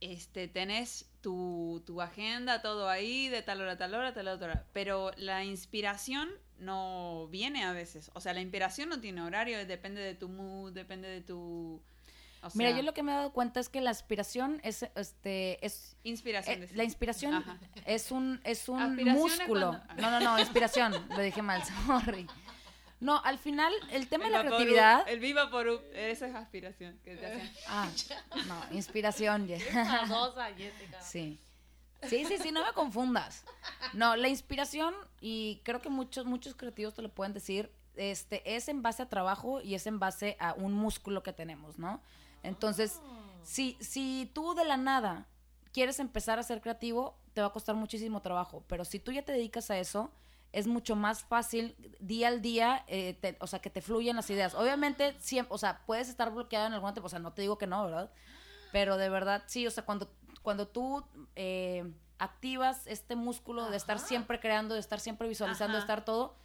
[0.00, 4.38] este, tenés tu, tu agenda, todo ahí, de tal hora a tal hora, tal hora,
[4.38, 4.66] tal hora.
[4.72, 6.28] Pero la inspiración
[6.58, 8.10] no viene a veces.
[8.14, 11.82] O sea, la inspiración no tiene horario, depende de tu mood, depende de tu...
[12.42, 15.64] o Mira, yo lo que me he dado cuenta es que la aspiración es, este,
[15.64, 16.62] es Inspiración.
[16.62, 17.58] Eh, la inspiración Ajá.
[17.84, 19.70] es un, es un músculo.
[19.86, 20.92] cuando- No, no, no, inspiración.
[21.10, 22.26] Lo dije mal, sorry.
[23.00, 25.08] No, al final, el tema de la Vaporub, creatividad.
[25.08, 27.50] El Viva por esa es aspiración que te.
[27.68, 27.88] Ah,
[28.46, 29.46] no, inspiración.
[29.46, 31.00] Jessica.
[31.00, 31.40] Sí.
[32.08, 33.44] Sí, sí, sí, no me confundas.
[33.92, 38.68] No, la inspiración, y creo que muchos, muchos creativos te lo pueden decir, este, es
[38.68, 42.00] en base a trabajo y es en base a un músculo que tenemos, ¿no?
[42.42, 43.00] Entonces,
[43.42, 45.26] si, si tú de la nada
[45.72, 49.22] quieres empezar a ser creativo, te va a costar muchísimo trabajo, pero si tú ya
[49.22, 50.10] te dedicas a eso,
[50.50, 54.30] es mucho más fácil día al día, eh, te- o sea, que te fluyan las
[54.30, 54.54] ideas.
[54.54, 57.58] Obviamente, siempre, o sea, puedes estar bloqueado en algún tiempo, o sea, no te digo
[57.58, 58.10] que no, ¿verdad?
[58.72, 60.10] Pero de verdad, sí, o sea, cuando,
[60.42, 61.04] cuando tú
[61.36, 61.84] eh,
[62.18, 65.84] activas este músculo de estar siempre creando, de estar siempre visualizando, de Ajá.
[65.84, 66.36] estar todo,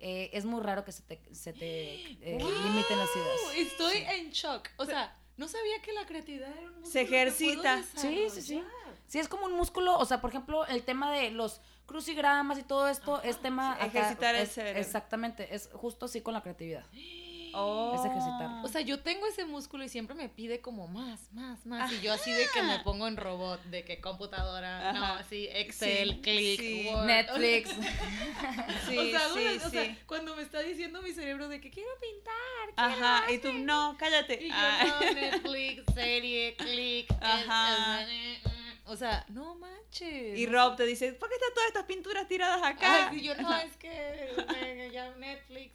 [0.00, 1.96] eh, es muy raro que se te, se te
[2.64, 3.40] limiten las ideas.
[3.56, 4.68] Estoy en shock.
[4.78, 7.82] O sea, no sabía que la creatividad era un músculo Se ejercita.
[7.96, 8.64] Sí, sí, sí.
[9.06, 12.62] Sí, es como un músculo, o sea, por ejemplo, el tema de los crucigramas y
[12.62, 13.74] todo esto es tema...
[13.76, 14.80] sí, acá, ejercitar el es- cerebro.
[14.80, 16.84] Exactamente, es justo así con la creatividad.
[17.54, 17.92] Oh.
[17.94, 18.64] Es.
[18.64, 21.92] O sea, yo tengo ese músculo y siempre me pide como más, más, más.
[21.92, 26.10] Y yo así de que me pongo en robot, de que computadora, no, así, Excel,
[26.14, 26.88] Sí, clic, sí.
[26.90, 27.06] Word.
[27.06, 27.70] Netflix.
[28.88, 32.32] Sí, o sea, o sea, cuando me está diciendo mi cerebro de que quiero pintar,
[32.76, 34.42] Ajá, y tú, no, cállate.
[34.44, 34.84] Y yo, Ah.
[35.00, 37.10] no, Netflix, serie, clic.
[37.10, 38.02] es- Ajá.
[38.02, 38.48] es- eh, eh,
[38.84, 40.36] O sea, no manches.
[40.36, 43.08] Y Rob te dice, ¿por qué están todas estas pinturas tiradas acá?
[43.10, 45.74] Ay, yo no, es que ya Netflix.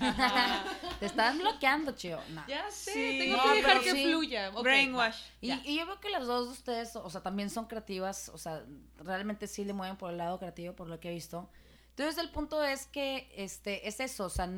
[0.00, 0.64] Ajá.
[1.00, 2.18] Te están bloqueando, chío.
[2.30, 2.46] No.
[2.46, 3.18] Ya sé, Sí.
[3.20, 4.04] tengo No, que dejar que sí.
[4.06, 4.50] fluya.
[4.54, 5.16] Ok, Brainwash.
[5.40, 8.38] Y, y yo veo que las dos de ustedes, o sea, también son creativas, o
[8.38, 8.64] sea,
[8.98, 11.48] realmente sí le mueven por el lado creativo, por lo que he visto.
[11.90, 14.48] Entonces, el punto es que, este, es eso, o sea,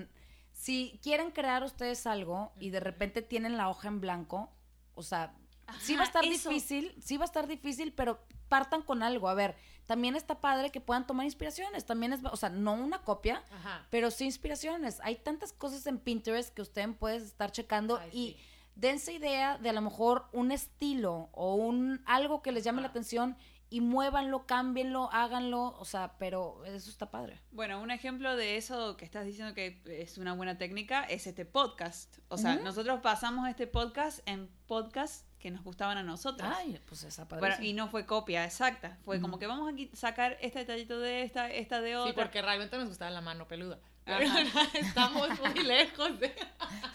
[0.53, 4.51] si quieren crear ustedes algo y de repente tienen la hoja en blanco,
[4.95, 5.35] o sea,
[5.81, 6.49] sí va a estar eso.
[6.49, 9.29] difícil, sí va a estar difícil, pero partan con algo.
[9.29, 9.57] A ver,
[9.87, 13.87] también está padre que puedan tomar inspiraciones, también es, o sea, no una copia, Ajá.
[13.91, 15.01] pero sí inspiraciones.
[15.03, 18.37] Hay tantas cosas en Pinterest que usted puede estar checando Ay, y sí.
[18.77, 22.89] dense idea de a lo mejor un estilo o un algo que les llame la
[22.89, 23.37] atención
[23.71, 27.41] y muévanlo, cámbienlo, háganlo, o sea, pero eso está padre.
[27.51, 31.45] Bueno, un ejemplo de eso que estás diciendo que es una buena técnica es este
[31.45, 32.19] podcast.
[32.29, 36.51] O sea, nosotros pasamos este podcast en podcasts que nos gustaban a nosotros.
[36.57, 37.39] Ay, pues padre.
[37.39, 38.97] Bueno, y no fue copia exacta.
[39.05, 42.13] Fue como que vamos a sacar este detallito de esta, esta de otra.
[42.15, 43.79] Sí, porque realmente nos gustaba la mano peluda.
[44.73, 46.35] Estamos muy lejos de.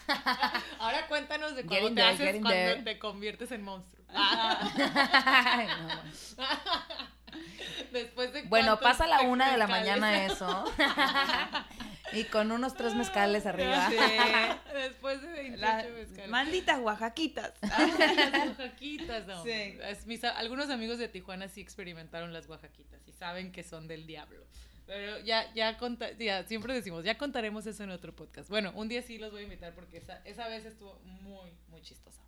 [0.80, 2.82] Ahora cuéntanos de cuando Getting te there, haces cuando there.
[2.82, 4.04] te conviertes en monstruo.
[5.54, 6.02] Bueno.
[7.92, 10.64] Después de Bueno, pasa a la una de la mañana eso.
[12.12, 13.88] Y con unos tres mezcales arriba.
[13.90, 13.96] Sí.
[14.74, 16.28] Después de 28 Las mezcales.
[16.30, 17.52] malditas oaxaquitas.
[17.62, 19.42] las oaxaquitas, no.
[19.44, 19.50] Sí.
[19.82, 23.88] Es- mis a- algunos amigos de Tijuana sí experimentaron las oaxaquitas y saben que son
[23.88, 24.44] del diablo.
[24.86, 28.48] Pero ya, ya, conta- ya, siempre decimos, ya contaremos eso en otro podcast.
[28.50, 31.80] Bueno, un día sí los voy a invitar porque esa, esa vez estuvo muy, muy
[31.82, 32.20] chistosa.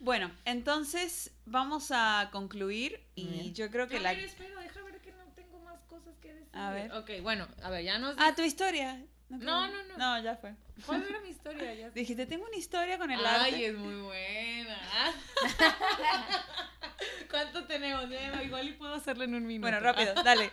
[0.00, 3.54] Bueno, entonces vamos a concluir y bien.
[3.54, 4.12] yo creo que A la...
[4.12, 6.48] ver, espera, deja ver que no tengo más cosas que decir.
[6.52, 6.92] A ver.
[6.92, 8.14] Ok, bueno, a ver, ya nos...
[8.18, 9.02] Ah, tu historia.
[9.28, 9.96] No, no, no.
[9.96, 10.54] No, ya fue.
[10.86, 11.74] ¿Cuál era mi historia?
[11.74, 11.90] Ya.
[11.94, 13.66] Dijiste, tengo una historia con el Ay, arte.
[13.66, 14.78] es muy buena.
[17.30, 18.08] ¿Cuánto tenemos?
[18.10, 19.70] Ya, igual y puedo hacerlo en un minuto.
[19.70, 20.50] Bueno, rápido, dale.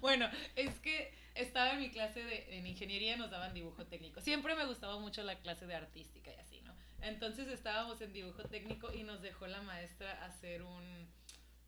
[0.00, 4.20] Bueno, es que estaba en mi clase de en ingeniería nos daban dibujo técnico.
[4.20, 6.74] Siempre me gustaba mucho la clase de artística y así, ¿no?
[7.02, 11.08] Entonces estábamos en dibujo técnico y nos dejó la maestra hacer un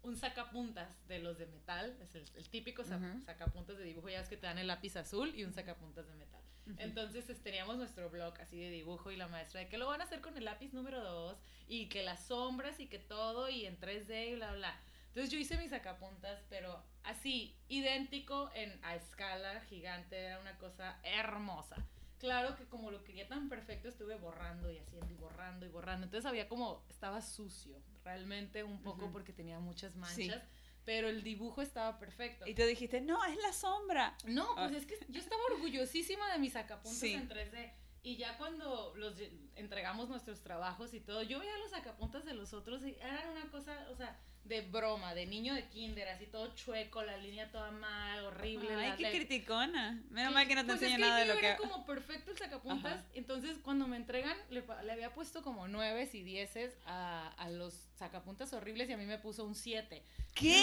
[0.08, 4.28] un sacapuntas de los de metal, es el, el típico sacapuntas de dibujo, ya ves
[4.28, 6.42] que te dan el lápiz azul y un sacapuntas de metal.
[6.76, 10.04] Entonces teníamos nuestro blog así de dibujo y la maestra de que lo van a
[10.04, 13.78] hacer con el lápiz número 2 y que las sombras y que todo y en
[13.80, 14.78] 3D y bla, bla.
[15.08, 20.98] Entonces yo hice mis sacapuntas, pero así, idéntico en, a escala gigante, era una cosa
[21.02, 21.76] hermosa.
[22.18, 26.04] Claro que como lo quería tan perfecto, estuve borrando y haciendo y borrando y borrando.
[26.04, 30.48] Entonces había como, estaba sucio, realmente un poco porque tenía muchas manchas, Sí.
[30.84, 32.46] pero el dibujo estaba perfecto.
[32.46, 34.16] Y tú dijiste, no, es la sombra.
[34.24, 34.76] No, pues Ah.
[34.78, 37.12] es que yo estaba orgullosísima de mis sacapuntas Sí.
[37.14, 37.72] en 3D.
[38.02, 39.14] Y ya cuando los
[39.54, 43.50] entregamos nuestros trabajos y todo, yo veía los sacapuntas de los otros y eran una
[43.50, 44.18] cosa, o sea,
[44.48, 48.74] de broma, de niño de kinder, así todo chueco, la línea toda mal, horrible.
[48.74, 50.02] Ay, la- qué la- criticona.
[50.10, 51.46] Menos mal que no te pues es nada de lo que...
[51.48, 52.92] era como perfecto el sacapuntas.
[52.94, 53.04] Ajá.
[53.14, 58.52] Entonces, cuando me entregan, le, había puesto como nueves y dieces a, a los sacapuntas
[58.52, 60.02] horribles y a mí me puso un 7.
[60.34, 60.62] ¿Qué?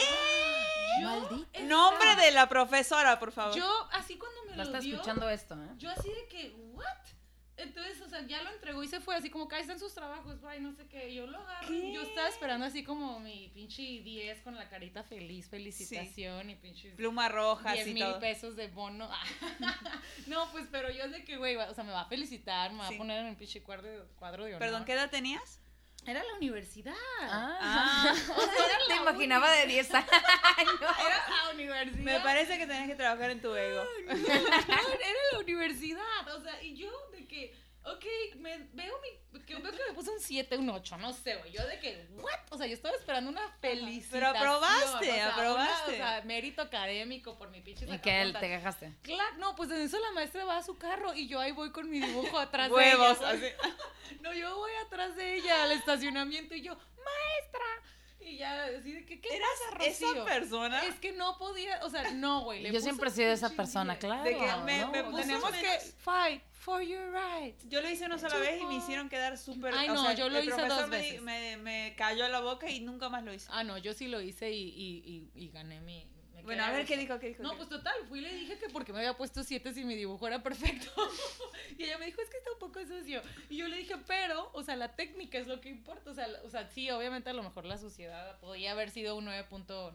[1.02, 3.56] Yo estaba- Nombre de la profesora, por favor.
[3.56, 5.68] Yo, así cuando me No lo está dio, escuchando esto, ¿eh?
[5.78, 6.86] yo así de que, ¿what?
[7.58, 9.94] Entonces, o sea, ya lo entregó y se fue así como que ahí están sus
[9.94, 11.14] trabajos, bye, no sé qué.
[11.14, 11.70] Yo lo agarro.
[11.74, 16.92] Yo estaba esperando así como mi pinche 10 con la carita feliz, felicitación y pinche
[16.92, 18.20] Pluma roja 10 y mil todo.
[18.20, 19.10] pesos de bono.
[20.28, 22.88] no, pues, pero yo de que, güey, o sea, me va a felicitar, me va
[22.90, 22.96] Sí.
[22.96, 24.60] a poner en un pinche cuadro, de- cuadro de honor.
[24.60, 25.62] Perdón, ¿qué edad tenías?
[26.06, 26.94] Era la universidad.
[27.22, 30.10] Ah, O sea, era te imaginaba de 10 años.
[31.00, 32.04] Era la universidad.
[32.04, 33.84] Me parece que tenías que trabajar en tu ego.
[34.08, 36.36] era la universidad.
[36.36, 37.56] O sea, y yo de que,
[37.86, 41.36] ok, me veo mi, que veo que me puso un 7, un 8, no sé,
[41.38, 41.52] güey.
[41.52, 42.40] Yo de que, what?
[42.52, 44.12] O sea, yo estaba esperando una felicitación.
[44.12, 45.92] Pero aprobaste, o sea, una- aprobaste.
[45.92, 48.94] o sea, mérito académico por mi pinche ¿Y que él te quejaste?
[49.04, 51.72] Claro, no, pues en eso la maestra va a su carro y yo ahí voy
[51.72, 53.56] con mi dibujo atrás Huevos, de ella.
[53.64, 53.72] así.
[54.22, 57.66] No, yo voy atrás de ella al estacionamiento y yo, maestra.
[58.26, 60.26] Y ya, así de que, ¿qué ¿Eras pasa, esa Rocío?
[60.26, 60.84] persona?
[60.86, 62.72] Es que no podía, o sea, no, güey.
[62.72, 64.00] Yo siempre he sido esa persona, 10.
[64.00, 64.24] claro.
[64.24, 64.92] De que me- ¿no?
[64.92, 67.64] me puso Tenemos menos- que fight for your rights.
[67.70, 69.74] Yo lo hice una sola vez y me hicieron quedar súper...
[69.76, 71.22] Ay, o no, sea, yo lo el hice profesor dos me di- veces.
[71.22, 73.48] Me, me cayó la boca y nunca más lo hice.
[73.52, 76.08] Ah, no, yo sí lo hice y, y, y, y gané mi...
[76.46, 77.44] Bueno, a ver qué dijo, qué dijo.
[77.44, 79.84] No, qué pues total, fui y le dije que porque me había puesto siete si
[79.84, 80.92] mi dibujo era perfecto.
[81.78, 83.22] y ella me dijo, es que está un poco sucio.
[83.50, 86.12] Y yo le dije, pero, o sea, la técnica es lo que importa.
[86.12, 89.26] O sea, o sea sí, obviamente a lo mejor la suciedad podía haber sido un
[89.26, 89.94] 9.9.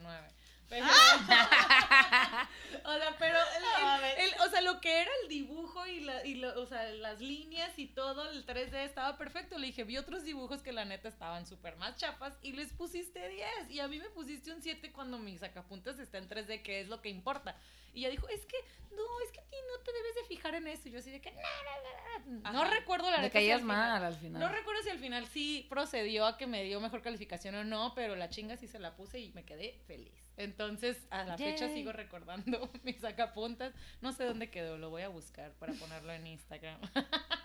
[0.70, 0.86] Pero,
[2.84, 4.14] o sea, pero, el- el- mames.
[4.18, 7.20] el- o sea, lo que era el dibujo y, la, y lo- o sea, las
[7.20, 9.58] líneas y todo, el 3D estaba perfecto.
[9.58, 13.28] Le dije, vi otros dibujos que la neta estaban súper más chapas y les pusiste
[13.28, 13.70] 10.
[13.70, 16.88] Y a mí me pusiste un 7 cuando mi sacapuntas está en 3D, que es
[16.88, 17.56] lo que importa.
[17.92, 18.56] Y ella dijo, es que,
[18.92, 20.88] no, es que a ti no te debes de fijar en eso.
[20.88, 21.40] Y yo así de que, no,
[22.26, 22.64] no, no, no.
[22.70, 24.40] Recuerdo la neta si caías final- mal al final.
[24.40, 27.92] no recuerdo si al final sí procedió a que me dio mejor calificación o no,
[27.96, 30.12] pero la chinga sí se la puse y me quedé feliz.
[30.36, 33.74] Entonces, a la fecha sigo recordando mis sacapuntas.
[34.00, 36.80] No sé dónde quedó, lo voy a buscar para ponerlo en Instagram.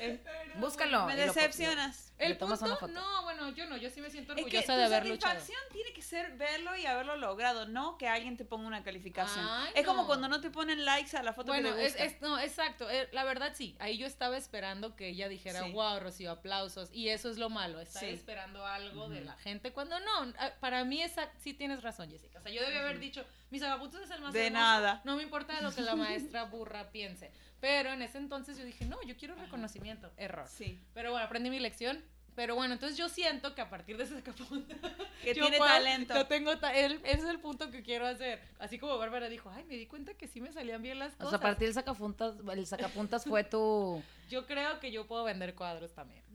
[0.00, 1.06] Eh, Pero, Búscalo.
[1.06, 2.02] me lo- decepcionas.
[2.18, 4.78] Le El punto, no, bueno, yo no, yo sí me siento Es que orgullosa tu
[4.78, 5.34] de haber luchado.
[5.34, 9.44] satisfacción tiene que ser verlo y haberlo logrado, no que alguien te ponga una calificación.
[9.46, 11.92] Ay, es como cuando no te ponen likes a la foto Bueno, que te es,
[11.92, 12.04] gusta.
[12.06, 12.88] es- no, exacto.
[12.88, 13.76] eh, la verdad sí.
[13.80, 15.72] Ahí yo estaba esperando que ella dijera, Sí.
[15.72, 16.88] wow, Rocío, aplausos.
[16.90, 17.80] Y eso es lo malo.
[17.80, 18.08] Estar Sí.
[18.08, 19.72] esperando algo de la gente.
[19.74, 22.38] Cuando no, ah, para mí esa, sí tienes razón, Jessica.
[22.38, 25.02] O sea, yo debía haber dicho, mis agapuntos es el más De hermoso, nada.
[25.04, 25.96] No me importa lo que la
[26.32, 27.30] maestra burra piense.
[27.60, 30.12] Pero en ese entonces yo dije, no, yo quiero reconocimiento.
[30.16, 30.46] Error.
[30.48, 30.78] Sí.
[30.94, 32.02] Pero bueno, aprendí mi lección.
[32.34, 34.76] Pero bueno, entonces yo siento que a partir de ese sacapuntas
[35.22, 36.14] Que yo tiene puedo- talento.
[36.14, 38.42] Yo tengo ta- el- ese es el punto que quiero hacer.
[38.58, 41.16] Así como Bárbara dijo, ay, me di cuenta que sí me salían bien las O
[41.16, 41.30] cosas.
[41.30, 44.02] sea, a partir del sacapuntas, el sacapuntas fue tu...
[44.28, 46.22] Yo creo que yo puedo vender cuadros también.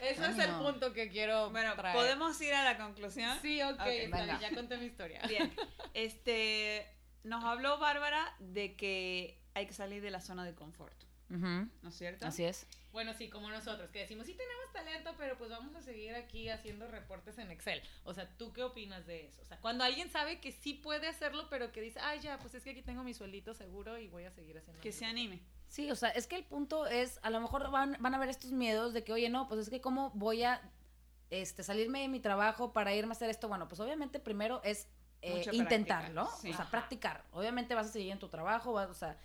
[0.00, 0.62] Ese es Ay, el no.
[0.64, 1.94] punto que quiero Bueno, traer.
[1.96, 3.38] ¿podemos ir a la conclusión?
[3.40, 4.24] Sí, ok, Ok, está venga.
[4.24, 5.22] bien, ya conté mi historia.
[5.28, 5.54] Bien.
[5.94, 6.86] Este,
[7.24, 10.96] nos habló Bárbara de que hay que salir de la zona de confort,
[11.28, 12.26] ¿no es cierto?
[12.26, 12.66] Así es.
[12.92, 16.48] Bueno, sí, como nosotros, que decimos, sí tenemos talento, pero pues vamos a seguir aquí
[16.48, 17.80] haciendo reportes en Excel.
[18.02, 19.40] O sea, ¿tú qué opinas de eso?
[19.42, 22.54] O sea, cuando alguien sabe que sí puede hacerlo, pero que dice, ay, ya, pues
[22.54, 24.82] es que aquí tengo mi sueldito seguro y voy a seguir haciendo.
[24.82, 25.20] Que se reportes".
[25.20, 25.42] anime.
[25.68, 28.28] Sí, o sea, es que el punto es, a lo mejor van, van a haber
[28.28, 30.60] estos miedos de que, oye, no, pues es que cómo voy a
[31.30, 33.46] este, salirme de mi trabajo para irme a hacer esto.
[33.46, 34.88] Bueno, pues obviamente primero es
[35.22, 36.50] eh, intentarlo, práctica, sí.
[36.50, 37.24] o sea, practicar.
[37.32, 39.18] Obviamente vas a seguir en tu trabajo, vas, o sea,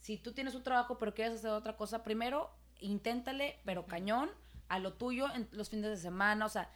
[0.00, 2.50] si tú tienes un trabajo pero quieres hacer otra cosa, primero
[2.80, 4.30] inténtale, pero cañón,
[4.68, 6.70] a lo tuyo en los fines de semana, o sea,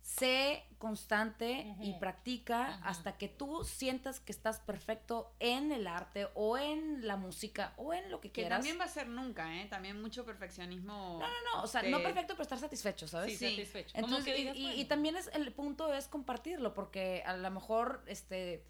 [0.00, 6.56] sé constante y practica hasta que tú sientas que estás perfecto en el arte o
[6.58, 8.58] en la música o en lo que Que quieras.
[8.58, 9.66] también va a ser nunca, ¿eh?
[9.66, 11.18] También mucho perfeccionismo.
[11.20, 13.32] No, no, no, o sea, no perfecto, pero estar satisfecho, ¿sabes?
[13.32, 13.50] Sí, Sí.
[13.56, 13.96] satisfecho.
[13.96, 18.64] Entonces, que y, también es el punto es compartirlo, porque a lo mejor, este,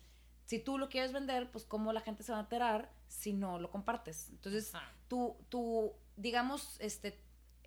[0.46, 3.60] si tú lo quieres vender, pues cómo la gente se va a enterar si no
[3.60, 4.30] lo compartes.
[4.30, 4.72] Entonces,
[5.06, 7.20] tu, tu, digamos, este,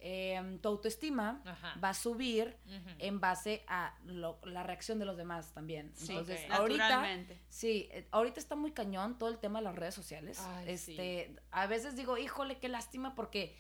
[0.05, 1.79] em, tu autoestima Ajá.
[1.81, 2.57] va a subir
[2.99, 5.93] en base a lo- la reacción de los demás también.
[5.95, 7.07] Sí, Entonces, ahorita,
[7.47, 10.39] sí, eh, ahorita está muy cañón todo el tema de las redes sociales.
[10.41, 13.55] Ay, este, a veces digo, híjole, qué lástima porque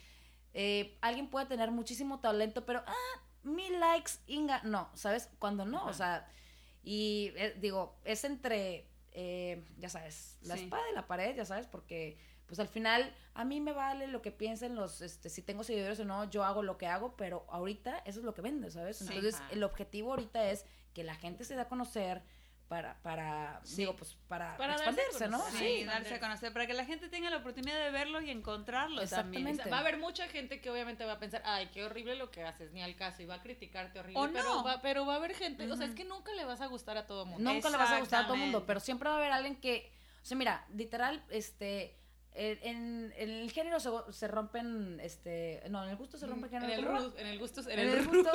[0.53, 5.29] eh, alguien puede tener muchísimo talento, pero ah, mil likes, Inga, no, ¿sabes?
[5.39, 5.89] Cuando no, Ajá.
[5.89, 6.29] o sea,
[6.83, 10.63] y eh, digo, es entre, eh, ya sabes, la Sí.
[10.65, 12.17] espada y la pared, ya sabes, porque
[12.53, 15.99] pues al final a mí me vale lo que piensen los, este, si tengo seguidores
[15.99, 19.01] o no, yo hago lo que hago, pero ahorita eso es lo que vende, ¿sabes?
[19.01, 19.47] Entonces Ajá.
[19.49, 22.21] el objetivo ahorita es que la gente se dé a conocer
[22.67, 23.77] para, para, Sí.
[23.77, 25.43] digo, pues para, Para expandirse, ¿no?
[25.49, 25.83] Sí, Sí.
[25.83, 29.47] darse a conocer, para que la gente tenga la oportunidad de verlos y encontrarlos también.
[29.47, 29.61] Exactamente.
[29.61, 32.15] O sea, va a haber mucha gente que obviamente va a pensar, ay, qué horrible
[32.15, 34.19] lo que haces, ni al caso, y va a criticarte horrible.
[34.21, 34.63] O pero, no.
[34.63, 36.97] va, pero va a haber gente, o sea, es que nunca le vas a gustar
[36.97, 37.51] a todo mundo.
[37.51, 39.55] Nunca le vas a gustar a todo el mundo, pero siempre va a haber alguien
[39.55, 39.91] que,
[40.21, 41.99] o sea, mira, literal, este,
[42.35, 46.61] en, en el género se, se rompen, este, no, en el gusto se rompen en
[46.61, 47.13] géneros.
[47.17, 48.31] en el gusto, en En el, gusto,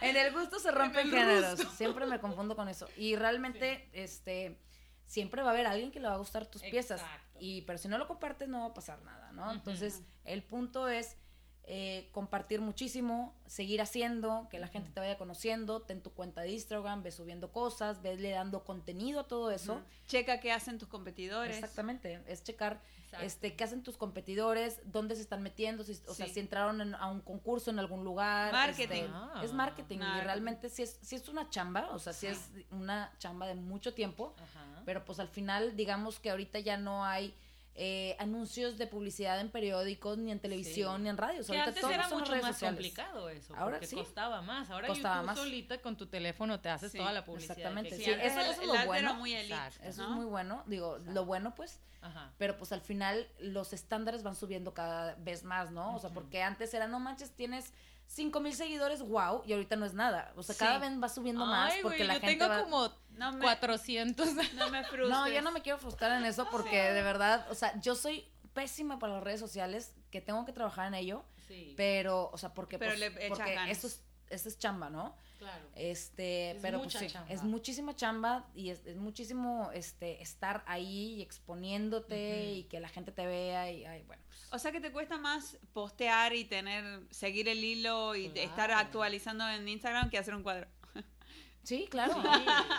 [0.00, 1.60] en el gusto se rompen géneros.
[1.76, 2.88] Siempre me confundo con eso.
[2.96, 4.58] Y realmente, este,
[5.04, 7.02] siempre va a haber alguien que le va a gustar tus piezas.
[7.38, 9.50] Y, pero si no lo compartes, no va a pasar nada, ¿no?
[9.52, 11.16] Entonces, el punto es
[11.72, 16.50] eh, compartir muchísimo, seguir haciendo, que la gente te vaya conociendo, ten tu cuenta de
[16.50, 19.80] Instagram, ve subiendo cosas, vesle dando contenido a todo eso.
[20.08, 21.54] Checa qué hacen tus competidores.
[21.56, 23.24] Exactamente, es checar Exacto.
[23.24, 26.96] este qué hacen tus competidores, dónde se están metiendo, si, o sea, si entraron en-
[26.96, 28.52] a un concurso en algún lugar.
[28.52, 29.02] Marketing.
[29.04, 29.40] este, Ah.
[29.44, 30.24] es marketing y Marketing.
[30.26, 32.32] realmente sí es, sí es una chamba, o sea, sí, Sí.
[32.32, 34.82] es una chamba de mucho tiempo, Ajá.
[34.84, 37.32] pero pues al final digamos que ahorita ya no hay
[37.74, 41.02] eh, anuncios de publicidad en periódicos, ni en televisión, Sí.
[41.04, 41.44] ni en radio.
[41.44, 42.76] Que antes todo era son mucho redes más sociales.
[42.76, 43.96] complicado eso, Ahora porque sí.
[43.96, 44.68] costaba más.
[44.70, 45.38] Ahora Costaba tú más.
[45.38, 47.56] solita con tu teléfono te haces Sí, toda la publicidad.
[47.56, 48.94] exactamente, Sí, eso- es lo bueno.
[48.94, 49.88] era muy elite, Exacto.
[49.88, 52.32] Eso es muy bueno, digo, lo bueno pues Ajá.
[52.38, 55.94] pero pues al final los estándares van subiendo cada vez más, ¿no?
[55.94, 57.72] O sea, porque antes era, no manches, tienes
[58.06, 60.32] cinco mil seguidores, wow, y ahorita no es nada.
[60.36, 60.58] O sea, Sí.
[60.64, 62.62] cada vez va subiendo más porque güey, la yo gente tengo va...
[62.64, 64.26] como No me, 400.
[64.54, 65.08] no me frustres.
[65.10, 68.26] No, yo no me quiero frustrar en eso porque de verdad, o sea, yo soy
[68.54, 72.54] pésima para las redes sociales, que tengo que trabajar en ello, Sí, pero, o sea,
[72.54, 73.70] porque, Pero pues, le porque ganas.
[73.76, 75.14] eso es, eso es chamba, ¿no?
[75.40, 75.64] Claro.
[75.74, 77.28] Este, Es pero pues sí, chamba.
[77.32, 82.88] es muchísima chamba y es, es muchísimo este estar ahí y exponiéndote y que la
[82.88, 84.22] gente te vea y ay, bueno.
[84.28, 88.48] pues, O sea que te cuesta más postear y tener, seguir el hilo y Claro.
[88.50, 90.68] estar actualizando en Instagram que hacer un cuadro.
[91.62, 92.14] Sí, claro.
[92.14, 92.28] Sí.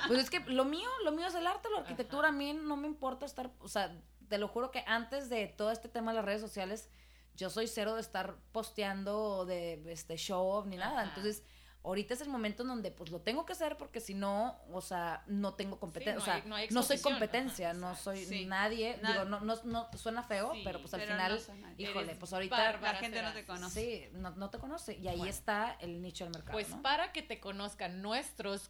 [0.07, 2.29] Pues es que lo mío, lo mío es el arte, la arquitectura.
[2.29, 3.95] A mí no me importa estar, o sea,
[4.27, 6.89] te lo juro que antes de todo este tema de las redes sociales,
[7.35, 11.03] yo soy cero de estar posteando de este show off ni nada.
[11.03, 11.43] Entonces,
[11.83, 14.81] ahorita es el momento en donde pues lo tengo que hacer porque si no, o
[14.81, 17.95] sea, no tengo competencia, no o sea, hay- no hay no soy competencia, Ajá, no
[17.95, 18.45] soy Sí.
[18.45, 21.41] nadie, Na- digo, no, no, no suena feo, Sí, pero pues al pero final,
[21.77, 23.81] híjole, pues ahorita bárbara La gente no te conoce.
[24.11, 25.29] sí, no, no te conoce y ahí Bueno.
[25.31, 26.81] está el nicho del mercado, Pues ¿no?
[26.81, 28.69] para que te conozcan nuestros,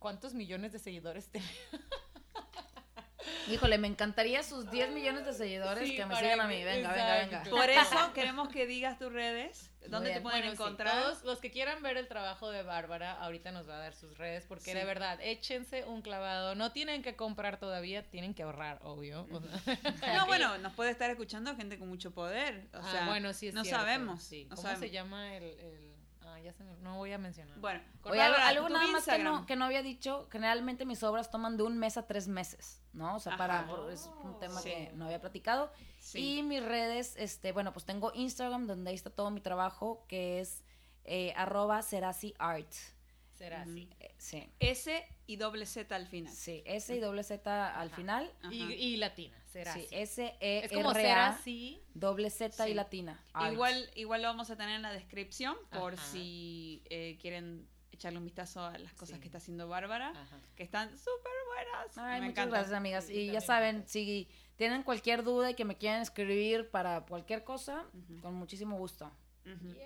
[0.00, 1.52] ¿cuántos millones de seguidores tenemos?
[3.50, 6.62] Híjole, me encantaría sus 10 millones de seguidores Sí, que me sigan a mí.
[6.62, 7.50] Venga, venga, exacto.
[7.50, 7.56] venga.
[7.62, 11.02] Por eso queremos que digas tus redes, dónde te pueden Bueno, sí, encontrar.
[11.02, 14.18] todos los que quieran ver el trabajo de Bárbara, ahorita nos va a dar sus
[14.18, 14.74] redes, porque Sí.
[14.76, 16.54] de verdad, échense un clavado.
[16.54, 19.26] No tienen que comprar todavía, tienen que ahorrar, obvio.
[19.32, 19.78] O sea,
[20.22, 22.66] No, bueno, nos puede estar escuchando gente con mucho poder.
[22.74, 24.22] O Ah, sea, bueno, sí es no cierto, sabemos.
[24.22, 24.44] sí.
[24.44, 24.80] no ¿Cómo sabemos.
[24.80, 25.44] se llama el...?
[25.44, 25.97] el-
[26.42, 26.76] ya se me...
[26.78, 27.58] No voy a mencionar.
[27.58, 31.56] Bueno, Oye, algo, nada más que no, que no había dicho, generalmente mis obras toman
[31.56, 33.16] de un mes a tres meses, ¿no?
[33.16, 34.70] O sea, para, por- es un tema Sí.
[34.70, 35.70] que no había platicado.
[35.98, 36.38] Sí.
[36.38, 40.40] Y mis redes, este, bueno, pues tengo Instagram, donde ahí está todo mi trabajo, que
[40.40, 40.64] es
[41.04, 42.72] eh, arroba Serasi Art.
[43.38, 43.88] Será así.
[44.00, 46.32] Eh, sí, S y doble Z al final.
[46.34, 47.96] sí, S y doble Z al Ajá.
[47.96, 48.32] final.
[48.42, 48.52] Ajá.
[48.52, 49.94] Y, y latina, será Sí, así.
[49.94, 51.80] S E Es como R ser A así.
[51.94, 52.70] doble Z Sí.
[52.70, 53.22] y latina.
[53.32, 53.52] Art.
[53.52, 56.04] Igual, igual lo vamos a tener en la descripción por Ajá.
[56.04, 59.20] si eh, quieren echarle un vistazo a las cosas Sí.
[59.20, 60.40] que está haciendo Bárbara, Ajá.
[60.56, 61.96] que están súper buenas.
[61.98, 62.50] Ay, Me muchas encantan.
[62.50, 63.04] gracias, amigas.
[63.04, 67.44] Sí, y ya saben, si tienen cualquier duda y que me quieran escribir para cualquier
[67.44, 67.84] cosa,
[68.20, 69.10] con muchísimo gusto.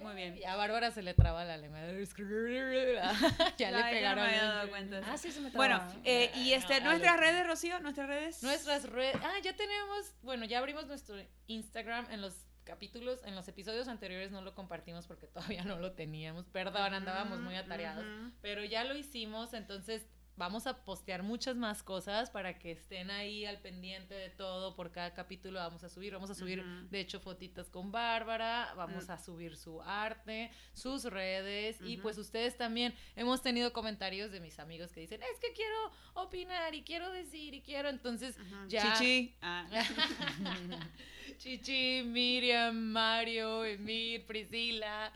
[0.03, 0.37] Muy bien.
[0.39, 1.81] Y a Bárbara se le traba la lengua.
[3.59, 4.25] ya le Ay, no pegaron.
[4.25, 5.01] me había dado cuenta.
[5.07, 5.95] Ah, sí, se me Bueno, traba.
[6.05, 8.43] eh, y este, No, nuestras redes, Rocío, nuestras redes.
[8.43, 9.17] Nuestras redes.
[9.23, 10.15] Ah, ya tenemos.
[10.23, 15.07] Bueno, ya abrimos nuestro Instagram en los capítulos, en los episodios anteriores no lo compartimos
[15.07, 15.27] porque
[15.59, 16.47] todavía no lo teníamos.
[16.47, 18.05] Perdón, andábamos muy atareados.
[18.41, 20.07] Pero ya lo hicimos, entonces
[20.37, 24.75] vamos a postear muchas más cosas para que estén ahí al pendiente de todo.
[24.75, 26.13] Por cada capítulo vamos a subir.
[26.15, 28.73] Vamos a subir, de hecho, fotitas con Bárbara.
[28.77, 29.11] Vamos Mm.
[29.13, 31.79] a subir su arte, sus redes.
[31.83, 35.93] Y pues ustedes también hemos tenido comentarios de mis amigos que dicen, es que quiero
[36.15, 37.89] opinar y quiero decir y quiero.
[37.89, 38.37] Entonces,
[38.69, 38.95] ya.
[38.95, 39.35] Chichi.
[39.43, 39.67] Ah.
[41.39, 45.13] Chichi, Miriam, Mario, Emir, Priscila,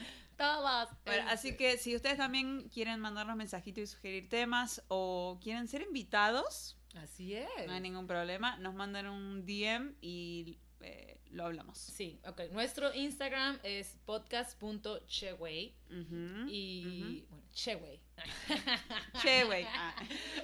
[1.05, 5.67] Bueno, Este, así que si ustedes también quieren mandarnos mensajitos y sugerir temas o quieren
[5.69, 7.49] ser invitados, Así es.
[7.67, 8.57] no hay ningún problema.
[8.59, 11.79] Nos mandan un DM y eh, lo hablamos.
[11.79, 12.43] Sí, ok.
[12.53, 18.01] Nuestro Instagram es podcast.cheway Ujú, y, bueno, cheway.
[19.21, 19.67] Che, güey.
[19.79, 19.95] Ah.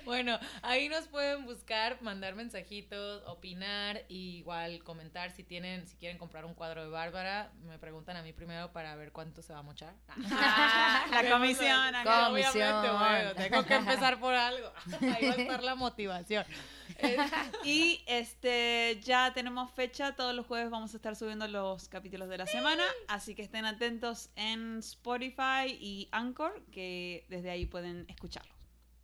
[0.04, 6.18] Bueno, ahí nos pueden buscar, mandar mensajitos, opinar, y igual comentar si tienen, si quieren
[6.18, 9.60] comprar un cuadro de Bárbara, me preguntan a mí primero para ver cuánto se va
[9.60, 9.94] a mochar.
[10.08, 11.94] Ah, la comisión.
[11.94, 12.98] Obviamente, Comisión.
[12.98, 14.72] bueno, tengo que empezar por algo.
[15.00, 16.44] Ahí va a estar la motivación.
[17.64, 22.38] Y este ya tenemos fecha, todos los jueves vamos a estar subiendo los capítulos de
[22.38, 28.61] la semana, así que estén atentos en Spotify y Anchor, que desde ahí pueden escucharlo.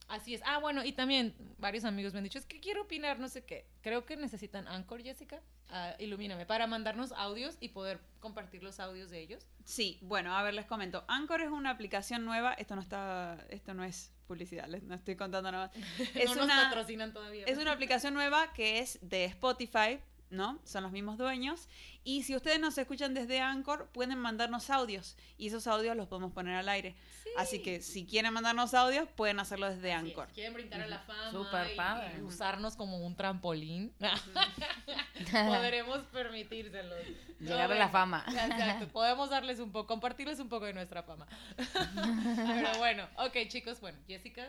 [0.09, 0.41] Así es.
[0.45, 3.45] Ah, bueno, y también varios amigos me han dicho, es que quiero opinar, no sé
[3.45, 3.67] qué.
[3.83, 5.43] Creo que necesitan Anchor, Jessica.
[5.71, 9.47] Ah, ilumíname, para mandarnos audios y poder compartir los audios de ellos.
[9.65, 11.05] Sí, bueno, a ver, les comento.
[11.09, 15.17] Anchor es una aplicación nueva, esto no está, esto no es publicidad, les no estoy
[15.17, 15.71] contando nada.
[16.15, 17.45] Es no nos patrocinan todavía.
[17.45, 20.01] es una aplicación nueva que es de Spotify,
[20.31, 20.59] ¿no?
[20.65, 21.69] Son los mismos dueños.
[22.11, 25.15] Y si ustedes nos escuchan desde Anchor, pueden mandarnos audios.
[25.37, 26.97] Y esos audios los podemos poner al aire.
[27.23, 27.29] Sí.
[27.37, 30.27] Así que si quieren mandarnos audios, pueden hacerlo desde Así Anchor.
[30.29, 32.15] si quieren brindar a la fama Súper y- padre.
[32.17, 33.93] y usarnos como un trampolín,
[35.31, 36.95] podremos permitírselo.
[37.41, 38.25] Llegar a la fama.
[38.27, 41.27] Exacto, podemos darles un poco, compartirles un poco de nuestra fama.
[41.57, 44.49] Pero bueno, ok chicos, bueno, Jessica,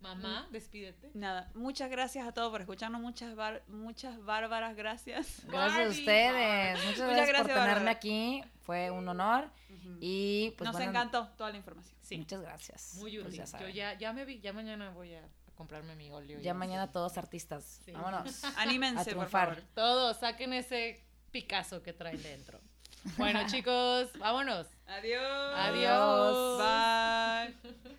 [0.00, 1.10] mamá, despídete.
[1.14, 3.00] Nada, muchas gracias a todos por escucharnos.
[3.00, 5.42] Muchas, bar- muchas bárbaras gracias.
[5.46, 6.78] Gracias a ustedes.
[6.84, 7.90] Muchas gracias, gracias, por tenerme Bárbara.
[7.90, 8.42] aquí.
[8.62, 9.50] Fue un honor.
[10.00, 11.96] Y pues Nos bueno, encantó toda la información.
[12.02, 12.94] Sí, Muchas gracias.
[12.96, 13.44] muy Pues útil.
[13.44, 15.22] ya Yo ya, ya me vi, ya mañana voy a
[15.54, 16.40] comprarme mi óleo.
[16.40, 17.80] Ya mañana todos artistas.
[17.84, 17.92] Sí.
[17.92, 18.42] Vámonos.
[18.56, 19.48] Anímense, A por triunfar.
[19.48, 19.62] favor.
[19.74, 22.60] Todos, saquen ese Picasso que traen dentro.
[23.16, 24.66] Bueno chicos, vámonos.
[24.86, 25.54] Adiós.
[25.56, 26.58] Adiós.
[26.58, 27.96] Bye.